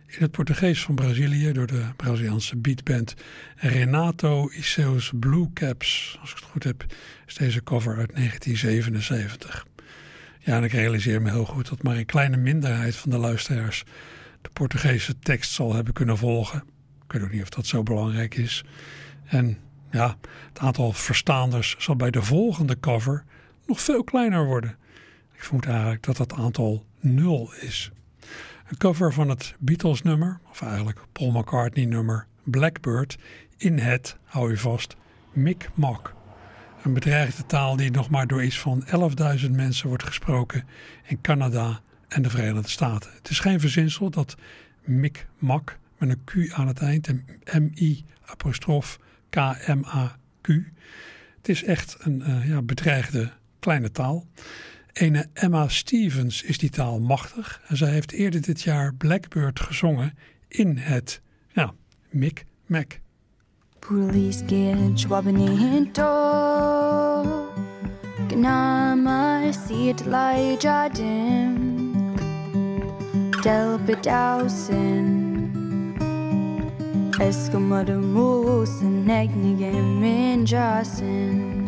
in 0.08 0.22
het 0.22 0.32
Portugees 0.32 0.82
van 0.82 0.96
Brazilië 0.96 1.52
door 1.52 1.68
de 1.68 1.84
Braziliaanse 1.96 2.58
beatband 2.58 3.16
Renato 3.56 4.50
Iseus 4.50 5.12
Blue 5.16 5.50
Caps. 5.54 6.18
Als 6.22 6.32
ik 6.32 6.36
het 6.36 6.46
goed 6.46 6.64
heb, 6.64 6.86
is 7.28 7.36
deze 7.36 7.64
cover 7.64 7.98
uit 7.98 8.16
1977. 8.16 9.68
Ja, 10.40 10.58
en 10.58 10.64
ik 10.64 10.72
realiseer 10.72 11.22
me 11.22 11.32
heel 11.32 11.46
goed 11.46 11.70
dat 11.70 11.84
maar 11.84 11.98
een 11.98 12.06
kleine 12.06 12.38
minderheid 12.38 12.96
van 12.96 13.10
de 13.10 13.18
luisteraars 13.18 13.84
de 14.50 14.56
Portugese 14.56 15.20
tekst 15.20 15.52
zal 15.52 15.74
hebben 15.74 15.94
kunnen 15.94 16.18
volgen. 16.18 16.64
Ik 17.06 17.12
weet 17.12 17.24
ook 17.24 17.32
niet 17.32 17.42
of 17.42 17.50
dat 17.50 17.66
zo 17.66 17.84
belangrijk 17.84 18.36
is. 18.36 18.64
En 19.26 19.58
ja, 19.92 20.18
het 20.48 20.60
aantal 20.60 20.92
verstaanders 20.92 21.76
zal 21.78 21.96
bij 21.96 22.12
de 22.12 22.22
volgende 22.22 22.80
cover 22.80 23.24
nog 23.66 23.82
veel 23.82 24.04
kleiner 24.04 24.46
worden. 24.46 24.78
Ik 25.34 25.44
vermoed 25.44 25.66
eigenlijk 25.66 26.04
dat 26.04 26.18
dat 26.18 26.34
aantal 26.34 26.86
nul 27.00 27.54
is. 27.60 27.92
Een 28.68 28.78
cover 28.78 29.14
van 29.14 29.30
het 29.30 29.56
Beatles 29.60 30.02
nummer, 30.02 30.40
of 30.50 30.62
eigenlijk 30.62 31.00
Paul 31.12 31.32
McCartney 31.32 31.86
nummer 31.86 32.28
Blackbird, 32.44 33.18
in 33.58 33.80
het, 33.80 34.18
hou 34.24 34.50
je 34.50 34.58
vast, 34.58 34.96
Mi'kmaq. 35.32 36.14
Een 36.84 36.94
bedreigde 36.94 37.46
taal 37.46 37.76
die 37.76 37.92
nog 37.92 38.10
maar 38.10 38.28
door 38.28 38.44
iets 38.44 38.60
van 38.60 38.86
11.000 39.40 39.52
mensen 39.52 39.88
wordt 39.88 40.04
gesproken 40.04 40.68
in 41.04 41.22
Canada 41.22 41.82
en 42.10 42.22
de 42.22 42.30
Verenigde 42.30 42.70
Staten. 42.70 43.12
Het 43.16 43.30
is 43.30 43.40
geen 43.40 43.60
verzinsel 43.60 44.10
dat 44.10 44.36
Mi'kmaq 44.84 45.78
met 45.98 46.10
een 46.10 46.24
Q 46.24 46.54
aan 46.54 46.68
het 46.68 46.80
eind, 46.80 47.08
en 47.08 47.26
M-I 47.62 48.06
apostrof 48.26 49.00
K-M-A-Q. 49.30 50.48
Het 51.38 51.50
is 51.50 51.64
echt 51.64 51.98
een 52.00 52.24
uh, 52.28 52.48
ja, 52.48 52.62
bedreigde 52.62 53.32
kleine 53.60 53.92
taal. 53.92 54.28
Ene 54.94 55.28
Emma 55.34 55.68
Stevens 55.68 56.44
is 56.44 56.58
die 56.58 56.70
taal 56.70 57.00
machtig 57.00 57.62
en 57.68 57.78
zij 57.78 57.92
heeft 57.92 58.12
eerder 58.12 58.42
dit 58.42 58.62
jaar 58.62 58.94
Blackbird 58.94 59.60
gezongen 59.60 60.18
in 60.48 60.78
het 60.78 61.22
ja, 61.52 61.74
Mi'kmaq. 62.10 62.86
Police 63.80 64.44
get 64.48 65.08
wabanito 65.08 66.06
Gnama 68.28 69.52
siet 69.52 70.06
delbedausen 73.44 75.30
Elsker 77.22 77.60
måtte 77.60 77.96
mosen, 77.96 78.92
nægnigen 79.08 80.00
min 80.00 80.44
jøsen 80.44 81.66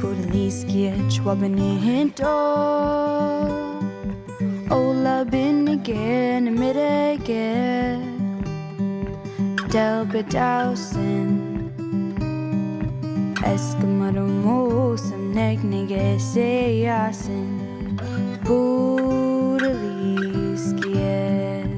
Buddeliskier, 0.00 1.10
tjobben 1.10 1.58
i 1.58 1.74
hintor 1.76 3.48
Ola 4.70 5.24
bin 5.24 5.68
igen 5.68 6.48
i 6.48 6.50
middag 6.50 7.18
Delbedausen 9.72 11.40
Elsker 13.46 13.86
måtte 13.86 14.20
mosen 14.20 15.11
neknigēs 15.32 16.36
ejāsim 16.40 17.96
būrlīs 18.46 19.84
kiet. 20.82 21.72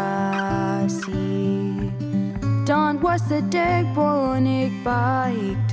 don 2.65 3.01
was 3.01 3.21
the 3.27 3.41
day 3.49 3.83
bonik 3.93 4.71
by. 4.83 5.64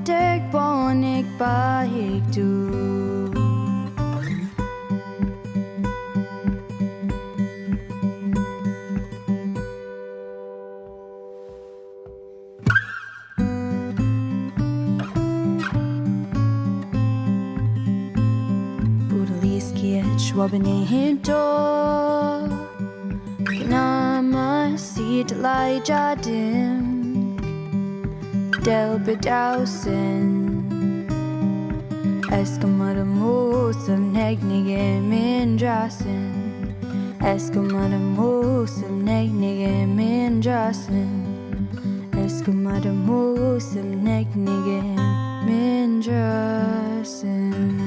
matigpon 0.00 1.04
ikpaik 1.04 2.24
doon. 2.34 3.00
Schwabene 20.30 20.86
hinter 20.86 22.48
Gnama 23.42 24.70
sieht 24.76 25.30
Leid 25.42 25.88
ja 25.88 26.14
dim 26.14 26.79
bedausen 29.06 30.30
Eskimada 32.32 33.04
musim 33.04 34.12
negnige 34.12 35.00
min 35.00 35.58
drasen 35.58 36.74
Eskimada 37.20 37.98
musim 37.98 39.04
negnige 39.04 39.86
min 39.86 40.40
drasen 40.40 41.26
Eskimada 42.24 42.92
musim 42.92 44.04
negnige 44.04 44.82
min 45.46 46.00
drasen 46.02 47.79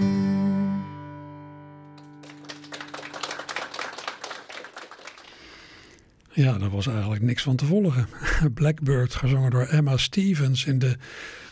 Ja, 6.44 6.58
daar 6.58 6.70
was 6.70 6.88
eigenlijk 6.88 7.22
niks 7.22 7.44
van 7.44 7.56
te 7.56 7.66
volgen. 7.66 8.08
Blackbird, 8.54 9.16
gezongen 9.16 9.52
door 9.52 9.66
Emma 9.66 9.98
Stevens 9.98 10.66
in 10.66 10.80
de 10.80 10.98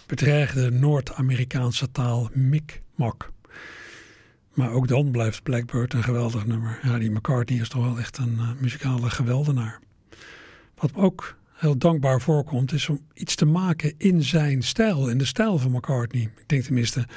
bedreigde 0.05 0.71
Noord-Amerikaanse 0.71 1.91
taal 1.91 2.29
Mi'kmaq. 2.33 3.31
Maar 4.53 4.71
ook 4.71 4.87
dan 4.87 5.11
blijft 5.11 5.43
Blackbird 5.43 5.93
een 5.93 6.03
geweldig 6.03 6.45
nummer. 6.45 6.79
Ja, 6.83 6.97
die 6.97 7.11
McCartney 7.11 7.59
is 7.59 7.69
toch 7.69 7.83
wel 7.83 7.99
echt 7.99 8.17
een 8.17 8.37
uh, 8.39 8.49
muzikale 8.59 9.09
geweldenaar. 9.09 9.79
Wat 10.75 10.95
me 10.95 11.01
ook 11.01 11.35
heel 11.53 11.77
dankbaar 11.77 12.21
voorkomt, 12.21 12.71
is 12.71 12.89
om 12.89 12.99
iets 13.13 13.35
te 13.35 13.45
maken 13.45 13.93
in 13.97 14.23
zijn 14.23 14.63
stijl, 14.63 15.09
in 15.09 15.17
de 15.17 15.25
stijl 15.25 15.57
van 15.57 15.71
McCartney. 15.71 16.21
Ik 16.21 16.49
denk 16.49 16.63
tenminste 16.63 17.07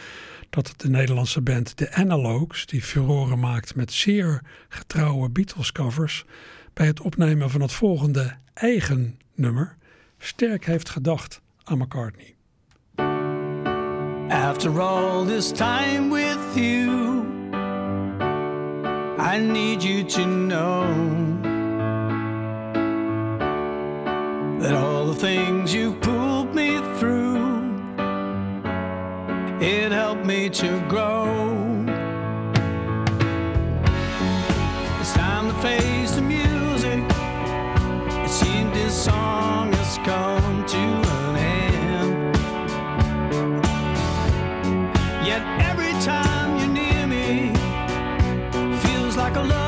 dat 0.51 0.75
de 0.77 0.89
Nederlandse 0.89 1.41
band 1.41 1.77
The 1.77 1.93
Analogues, 1.93 2.67
die 2.67 2.83
furoren 2.83 3.39
maakt 3.39 3.75
met 3.75 3.93
zeer 3.93 4.43
getrouwe 4.69 5.31
Beatles 5.31 5.73
covers, 5.73 6.25
bij 6.75 6.87
het 6.87 7.01
opnemen 7.01 7.51
van 7.51 7.61
het 7.61 7.73
volgende 7.73 8.37
eigen 8.55 9.19
nummer 9.35 9.77
sterk 10.19 10.67
heeft 10.67 10.89
gedacht 10.89 11.41
aan 11.65 11.79
McCartney. 11.79 12.35
After 14.29 14.81
all 14.81 15.27
this 15.27 15.51
time 15.53 16.11
with 16.11 16.55
you, 16.55 17.23
I 19.19 19.39
need 19.39 19.83
you 19.83 20.05
to 20.05 20.25
know 20.25 20.85
that 24.61 24.73
all 24.73 25.07
the 25.07 25.17
things 25.17 25.73
you 25.73 25.93
pulled 25.93 26.55
me 26.55 26.81
through, 26.99 27.41
it 29.61 29.93
helped 29.93 30.25
me 30.25 30.49
to 30.49 30.81
grow. 30.89 31.27
It's 35.01 35.13
time 35.13 35.49
to 35.49 35.55
face 35.61 35.94
come 39.99 40.65
to 40.67 40.77
an 40.77 41.37
end. 41.37 42.37
Yet 45.27 45.43
every 45.61 45.93
time 46.03 46.59
you're 46.59 46.69
near 46.69 47.07
me, 47.07 47.53
feels 48.83 49.17
like 49.17 49.37
a 49.37 49.43
lover 49.43 49.64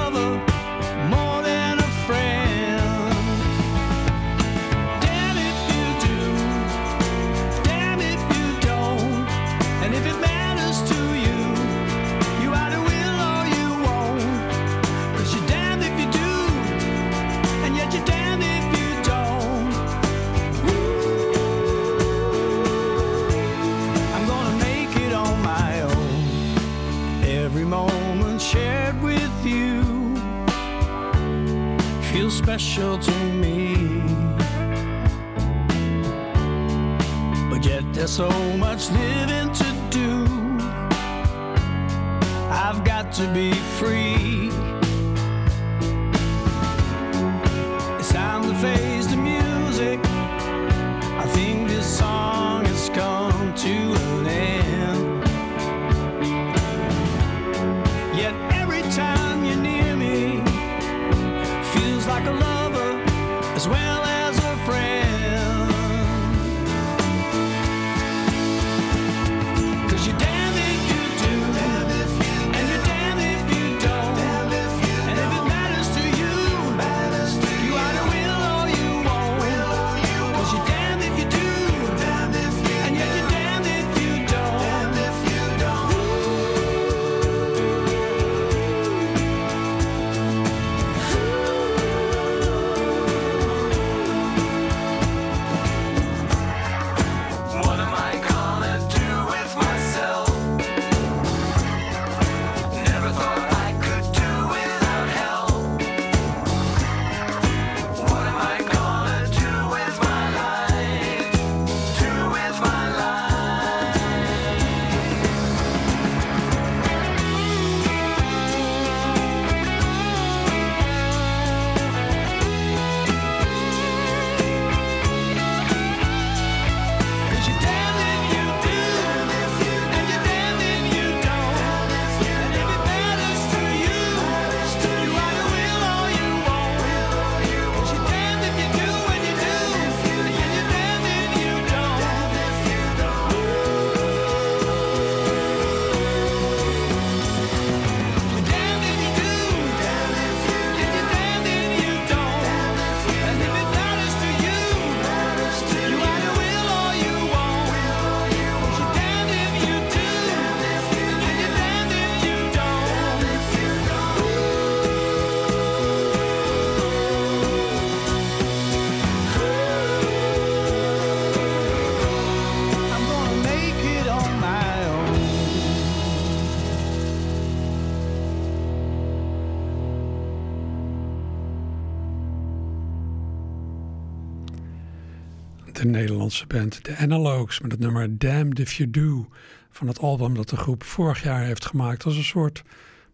Nederlandse 186.45 186.80
band 186.80 186.84
The 186.84 187.03
Analogues 187.03 187.61
met 187.61 187.72
het 187.72 187.80
nummer 187.80 188.18
Damned 188.18 188.59
If 188.59 188.72
You 188.72 188.91
Do 188.91 189.28
van 189.70 189.87
het 189.87 189.99
album 189.99 190.34
dat 190.34 190.49
de 190.49 190.57
groep 190.57 190.84
vorig 190.84 191.22
jaar 191.22 191.45
heeft 191.45 191.66
gemaakt 191.66 192.05
als 192.05 192.16
een 192.16 192.24
soort 192.24 192.62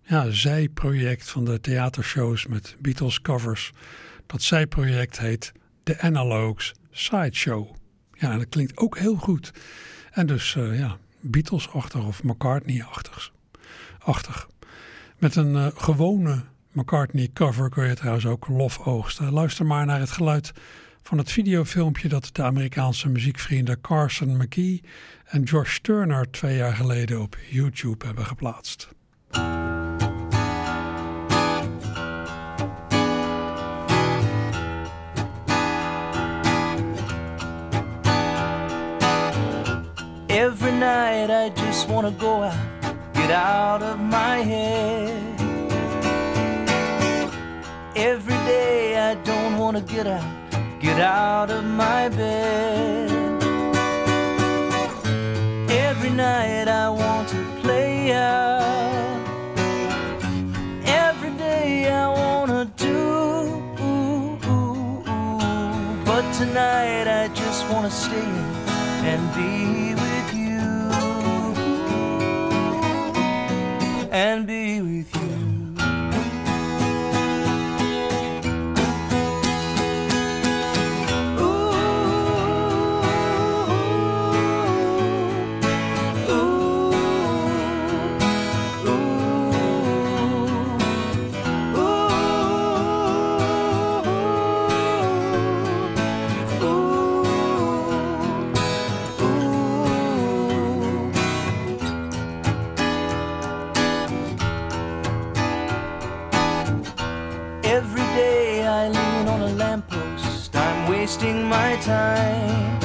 ja, 0.03 0.31
zijproject 0.31 1.31
van 1.31 1.45
de 1.45 1.61
theatershows 1.61 2.47
met 2.47 2.77
Beatles 2.81 3.21
covers. 3.21 3.73
Dat 4.27 4.43
zijproject 4.43 5.19
heet 5.19 5.53
The 5.83 6.01
Analogues 6.01 6.75
Sideshow. 6.91 7.75
Ja, 8.13 8.37
dat 8.37 8.49
klinkt 8.49 8.77
ook 8.77 8.99
heel 8.99 9.17
goed. 9.17 9.53
En 10.11 10.27
dus 10.27 10.55
eh, 10.57 10.79
ja, 10.79 10.97
Beatles-achtig 11.21 12.07
of 12.07 12.23
McCartney-achtig. 12.23 13.33
Achtig. 13.99 14.49
Met 15.19 15.37
een 15.37 15.57
eh, 15.57 15.67
gewone 15.75 16.43
McCartney 16.73 17.31
cover 17.35 17.69
kun 17.69 17.87
je 17.87 17.95
trouwens 17.95 18.27
ook 18.27 18.49
lof 18.49 18.79
oogsten. 18.79 19.33
Luister 19.33 19.67
maar 19.67 19.87
naar 19.87 20.01
het 20.01 20.11
geluid 20.11 20.53
van 21.03 21.19
het 21.19 21.33
videofilmpje 21.33 22.09
dat 22.09 22.31
de 22.33 22.43
Amerikaanse 22.43 23.09
muziekvrienden 23.09 23.81
Carson 23.81 24.37
McGee 24.37 24.83
en 25.25 25.43
Josh 25.43 25.79
Turner 25.79 26.31
twee 26.31 26.57
jaar 26.57 26.75
geleden 26.75 27.21
op 27.21 27.37
YouTube 27.51 28.07
hebben 28.07 28.27
geplaatst. 28.27 28.89
Every 40.27 40.73
night 40.73 41.31
I 41.31 41.51
just 41.67 41.89
wanna 41.89 42.13
go 42.19 42.43
out, 42.43 42.55
get 43.13 43.31
out 43.31 43.83
of 43.83 43.99
my 43.99 44.43
head. 44.43 45.41
Every 47.95 48.39
day 48.47 49.11
I 49.11 49.17
don't 49.23 49.57
wanna 49.59 49.83
get 49.87 50.07
out, 50.07 50.42
get 50.83 50.99
out 50.99 51.49
of 51.49 51.65
my 51.65 52.09
bed. 52.09 53.09
Every 55.71 56.11
night 56.11 56.67
I 56.67 56.89
want 56.89 57.29
to 57.29 57.41
play 57.61 58.13
out. 58.13 59.21
Every 60.85 61.31
day 61.39 61.89
I 61.89 62.09
wanna 62.09 62.65
do. 62.77 63.01
But 66.05 66.25
tonight 66.33 67.07
I 67.07 67.29
just 67.29 67.69
wanna 67.71 67.91
stay 67.91 68.33
and 69.11 69.23
be 69.39 69.95
with 70.05 70.29
you. 70.35 70.65
And 74.11 74.47
be 74.49 74.81
with 74.81 75.15
you. 75.15 75.22
Wasting 111.13 111.45
my 111.45 111.77
time. 111.83 112.79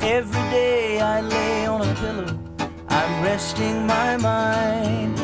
Every 0.00 0.44
day 0.50 0.98
I 0.98 1.20
lay 1.20 1.66
on 1.66 1.82
a 1.82 1.94
pillow, 1.96 2.38
I'm 2.88 3.22
resting 3.22 3.86
my 3.86 4.16
mind. 4.16 5.18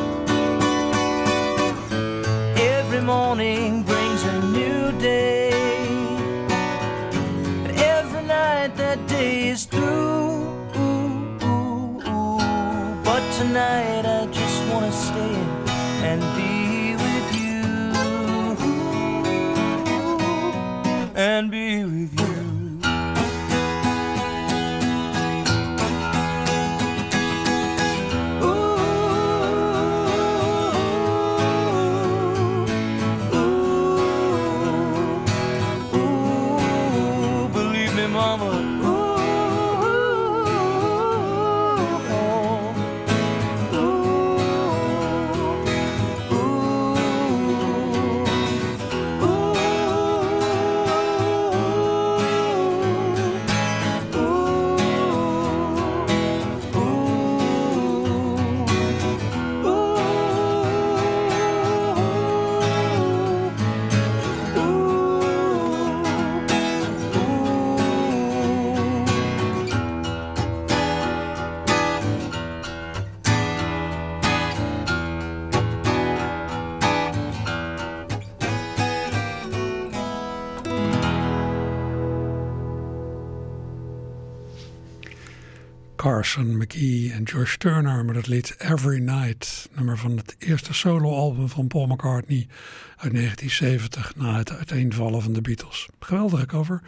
Every 2.59 3.01
morning 3.01 3.81
brings 3.83 4.21
a 4.23 4.39
new 4.57 4.91
day, 4.99 5.49
and 7.65 7.73
every 7.97 8.23
night 8.27 8.75
that 8.77 8.99
day 9.07 9.47
is 9.47 9.65
through. 9.65 10.45
But 13.03 13.23
tonight 13.39 13.94
Carson 86.05 86.57
McGee 86.57 87.11
en 87.11 87.27
George 87.27 87.57
Turner 87.57 88.05
met 88.05 88.15
het 88.15 88.27
lied 88.27 88.55
Every 88.57 88.99
Night, 88.99 89.69
nummer 89.75 89.97
van 89.97 90.17
het 90.17 90.35
eerste 90.39 90.73
soloalbum 90.73 91.49
van 91.49 91.67
Paul 91.67 91.87
McCartney 91.87 92.47
uit 92.97 93.13
1970 93.13 94.15
na 94.15 94.37
het 94.37 94.51
uiteenvallen 94.51 95.21
van 95.21 95.33
de 95.33 95.41
Beatles. 95.41 95.89
Geweldige 95.99 96.45
cover, 96.45 96.81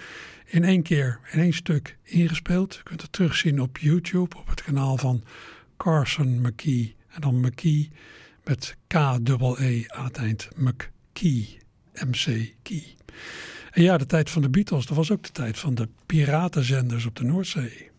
in 0.46 0.64
één 0.64 0.82
keer, 0.82 1.20
in 1.32 1.40
één 1.40 1.54
stuk 1.54 1.98
ingespeeld. 2.04 2.74
Je 2.74 2.84
kunt 2.84 3.02
het 3.02 3.12
terugzien 3.12 3.62
op 3.62 3.78
YouTube 3.78 4.38
op 4.38 4.48
het 4.48 4.64
kanaal 4.64 4.98
van 4.98 5.24
Carson 5.78 6.42
McGee 6.42 6.96
en 7.08 7.22
dan 7.22 7.40
McGee 7.40 7.90
met 8.44 8.76
K-E-E 8.88 9.84
aan 9.88 10.06
het 10.06 10.18
eind, 10.18 10.48
McKee, 10.56 11.58
MC 11.94 12.54
Key. 12.62 12.96
En 13.72 13.84
ja, 13.84 13.98
de 13.98 14.06
tijd 14.06 14.30
van 14.30 14.42
de 14.42 14.50
Beatles, 14.50 14.86
dat 14.86 14.98
was 14.98 15.12
ook 15.12 15.24
de 15.24 15.32
tijd 15.32 15.60
van 15.60 15.76
de 15.76 15.88
piratenzenders 16.06 17.06
op 17.06 17.16
de 17.16 17.24
Noordzee. 17.24 17.96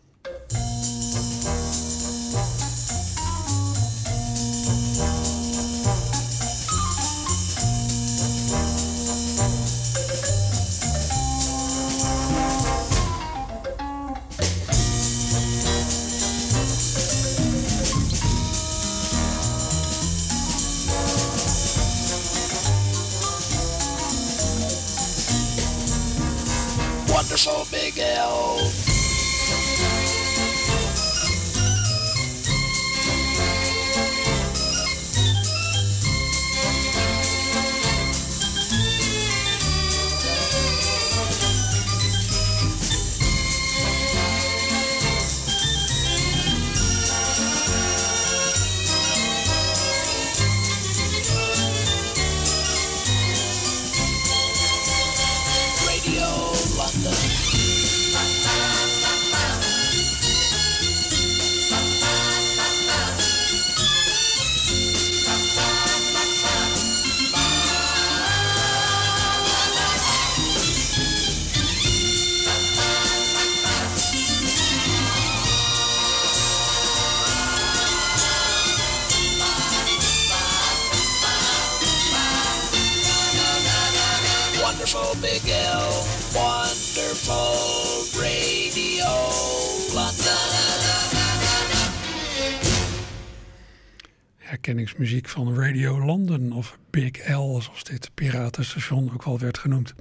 Herkenningsmuziek 94.98 95.28
van 95.28 95.54
Radio 95.54 96.04
London 96.04 96.52
of 96.52 96.78
Big 96.90 97.28
L, 97.28 97.60
zoals 97.60 97.84
dit 97.84 98.10
piratenstation 98.14 99.12
ook 99.12 99.24
wel 99.24 99.38
werd 99.38 99.58
genoemd. 99.58 99.94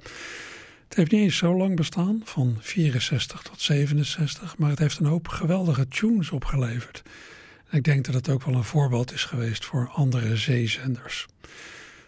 Het 0.88 0.96
heeft 0.96 1.10
niet 1.10 1.20
eens 1.20 1.36
zo 1.36 1.56
lang 1.56 1.76
bestaan, 1.76 2.20
van 2.24 2.56
64 2.60 3.42
tot 3.42 3.60
67, 3.60 4.58
maar 4.58 4.70
het 4.70 4.78
heeft 4.78 4.98
een 4.98 5.06
hoop 5.06 5.28
geweldige 5.28 5.88
tunes 5.88 6.30
opgeleverd. 6.30 7.02
Ik 7.70 7.82
denk 7.82 8.04
dat 8.04 8.14
het 8.14 8.28
ook 8.28 8.44
wel 8.44 8.54
een 8.54 8.64
voorbeeld 8.64 9.12
is 9.12 9.24
geweest 9.24 9.64
voor 9.64 9.90
andere 9.94 10.36
zeezenders. 10.36 11.26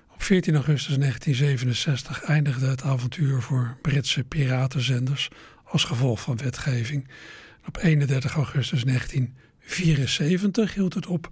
Op 0.09 0.23
14 0.23 0.55
augustus 0.55 0.97
1967 0.97 2.23
eindigde 2.23 2.67
het 2.67 2.83
avontuur 2.83 3.43
voor 3.43 3.77
Britse 3.83 4.25
piratenzenders 4.25 5.29
als 5.65 5.85
gevolg 5.85 6.21
van 6.21 6.37
wetgeving. 6.37 7.09
Op 7.67 7.77
31 7.77 8.35
augustus 8.35 8.85
1974 8.85 10.75
hield 10.75 10.95
het 10.95 11.07
op 11.07 11.31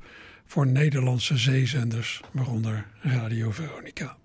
voor 0.48 0.66
Nederlandse 0.66 1.36
zeezenders, 1.36 2.20
waaronder 2.32 2.86
Radio 3.00 3.50
Veronica. 3.50 4.16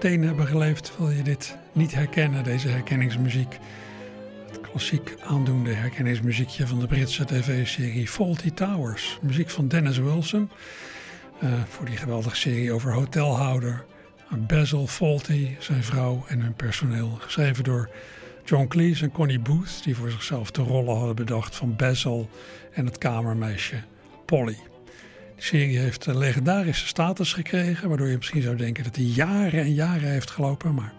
Steen 0.00 0.22
hebben 0.22 0.46
geleefd. 0.46 0.92
Wil 0.98 1.10
je 1.10 1.22
dit 1.22 1.56
niet 1.72 1.94
herkennen, 1.94 2.44
deze 2.44 2.68
herkenningsmuziek? 2.68 3.58
Het 4.46 4.60
klassiek 4.60 5.16
aandoende 5.22 5.72
herkenningsmuziekje 5.72 6.66
van 6.66 6.80
de 6.80 6.86
Britse 6.86 7.24
tv-serie 7.24 8.08
Faulty 8.08 8.50
Towers. 8.50 9.18
Muziek 9.22 9.50
van 9.50 9.68
Dennis 9.68 9.98
Wilson. 9.98 10.50
eh, 11.40 11.52
voor 11.68 11.86
die 11.86 11.96
geweldige 11.96 12.36
serie 12.36 12.72
over 12.72 12.92
hotelhouder 12.92 13.84
Basil 14.46 14.86
Fawlty, 14.86 15.56
zijn 15.58 15.84
vrouw 15.84 16.24
en 16.28 16.40
hun 16.40 16.54
personeel. 16.54 17.18
Geschreven 17.20 17.64
door 17.64 17.90
John 18.44 18.66
Cleese 18.66 19.04
en 19.04 19.12
Connie 19.12 19.40
Booth, 19.40 19.84
die 19.84 19.96
voor 19.96 20.10
zichzelf 20.10 20.50
de 20.50 20.62
rollen 20.62 20.96
hadden 20.96 21.16
bedacht 21.16 21.56
van 21.56 21.76
Basil 21.76 22.28
en 22.72 22.86
het 22.86 22.98
kamermeisje 22.98 23.76
Polly. 24.24 24.69
De 25.40 25.46
serie 25.46 25.78
heeft 25.78 26.06
een 26.06 26.18
legendarische 26.18 26.86
status 26.86 27.32
gekregen, 27.32 27.88
waardoor 27.88 28.08
je 28.08 28.16
misschien 28.16 28.42
zou 28.42 28.56
denken 28.56 28.84
dat 28.84 28.96
hij 28.96 29.04
jaren 29.04 29.60
en 29.60 29.74
jaren 29.74 30.10
heeft 30.10 30.30
gelopen. 30.30 30.74
Maar 30.74 30.92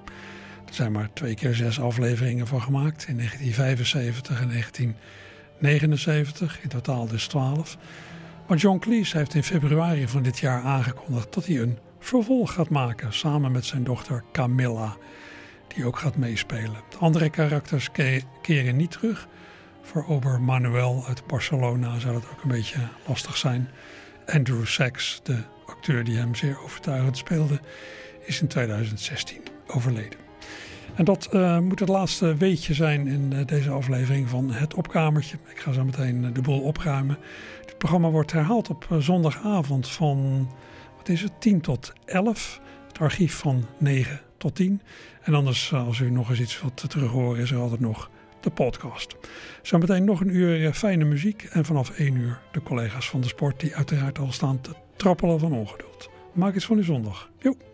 er 0.66 0.74
zijn 0.74 0.92
maar 0.92 1.14
twee 1.14 1.36
keer 1.36 1.54
zes 1.54 1.80
afleveringen 1.80 2.48
van 2.48 2.62
gemaakt, 2.62 3.06
in 3.08 3.18
1975 3.18 4.42
en 4.42 4.48
1979, 4.48 6.60
in 6.62 6.70
totaal 6.70 7.08
dus 7.08 7.28
twaalf. 7.28 7.78
Maar 8.48 8.58
John 8.58 8.80
Cleese 8.80 9.18
heeft 9.18 9.34
in 9.34 9.44
februari 9.44 10.08
van 10.08 10.24
dit 10.24 10.40
jaar 10.40 10.62
aangekondigd 10.62 11.34
dat 11.34 11.46
hij 11.46 11.60
een 11.60 11.78
vervolg 12.00 12.54
gaat 12.54 12.70
maken, 12.70 13.14
samen 13.14 13.52
met 13.52 13.66
zijn 13.66 13.84
dochter 13.84 14.24
Camilla, 14.32 14.98
die 15.76 15.86
ook 15.86 15.98
gaat 15.98 16.16
meespelen. 16.16 16.84
De 16.90 16.98
andere 16.98 17.30
karakters 17.30 17.92
ke- 17.92 18.22
keren 18.42 18.76
niet 18.76 18.92
terug. 18.92 19.28
Voor 19.82 20.06
Ober 20.08 20.42
Manuel 20.42 21.04
uit 21.08 21.28
Barcelona 21.28 22.00
zou 22.00 22.14
dat 22.14 22.30
ook 22.32 22.44
een 22.44 22.50
beetje 22.50 22.80
lastig 23.08 23.38
zijn. 23.38 23.70
Andrew 24.34 24.66
Sachs, 24.66 25.20
de 25.24 25.38
acteur 25.66 26.04
die 26.04 26.18
hem 26.18 26.36
zeer 26.36 26.64
overtuigend 26.64 27.18
speelde, 27.18 27.60
is 28.26 28.42
in 28.42 28.48
2016 28.48 29.42
overleden. 29.68 30.20
En 30.96 31.06
dat 31.06 31.26
eh, 31.26 31.60
moet 31.60 31.80
het 31.80 31.90
laatste 31.90 32.36
weetje 32.36 32.74
zijn 32.74 33.08
in 33.08 33.34
eh, 33.34 33.46
deze 33.46 33.70
aflevering 33.70 34.30
van 34.30 34.52
Het 34.52 34.74
Opkamertje. 34.74 35.38
Ik 35.50 35.60
ga 35.60 35.72
zo 35.72 35.84
meteen 35.84 36.26
eh, 36.26 36.34
de 36.34 36.42
boel 36.42 36.62
opruimen. 36.62 37.18
Dit 37.66 37.78
programma 37.78 38.10
wordt 38.10 38.32
herhaald 38.32 38.70
op 38.70 38.88
zondagavond 39.00 39.90
van, 39.90 40.50
wat 40.98 41.10
is 41.10 41.22
het, 41.22 41.32
10 41.40 41.62
tot 41.62 41.94
11. 42.06 42.62
Het 42.88 43.00
archief 43.00 43.36
van 43.36 43.66
9 43.78 44.22
tot 44.38 44.56
10. 44.56 44.82
En 45.22 45.34
anders, 45.34 45.74
als 45.74 46.00
u 46.00 46.10
nog 46.10 46.30
eens 46.30 46.40
iets 46.40 46.62
wilt 46.62 46.90
terug 46.90 47.12
horen, 47.12 47.42
is 47.42 47.52
er 47.52 47.60
altijd 47.60 47.80
nog 47.80 48.10
de 48.44 48.50
podcast. 48.50 49.16
Zometeen 49.62 50.04
nog 50.04 50.22
een 50.22 50.36
uur 50.36 50.66
eh, 50.66 50.74
fijne 50.74 51.06
muziek. 51.06 51.44
En 51.44 51.66
vanaf 51.66 51.90
1 51.90 52.16
uur 52.16 52.40
de 52.52 52.64
collega's 52.64 53.10
van 53.10 53.22
de 53.22 53.28
sport 53.28 53.60
die 53.60 53.76
uiteraard 53.76 54.20
al 54.20 54.32
staan 54.32 54.62
te 54.62 54.72
trappelen 54.96 55.40
van 55.40 55.54
ongeduld. 55.54 56.10
Maak 56.34 56.56
iets 56.56 56.66
van 56.66 56.78
uw 56.78 56.84
zondag. 56.84 57.30
Joep. 57.40 57.71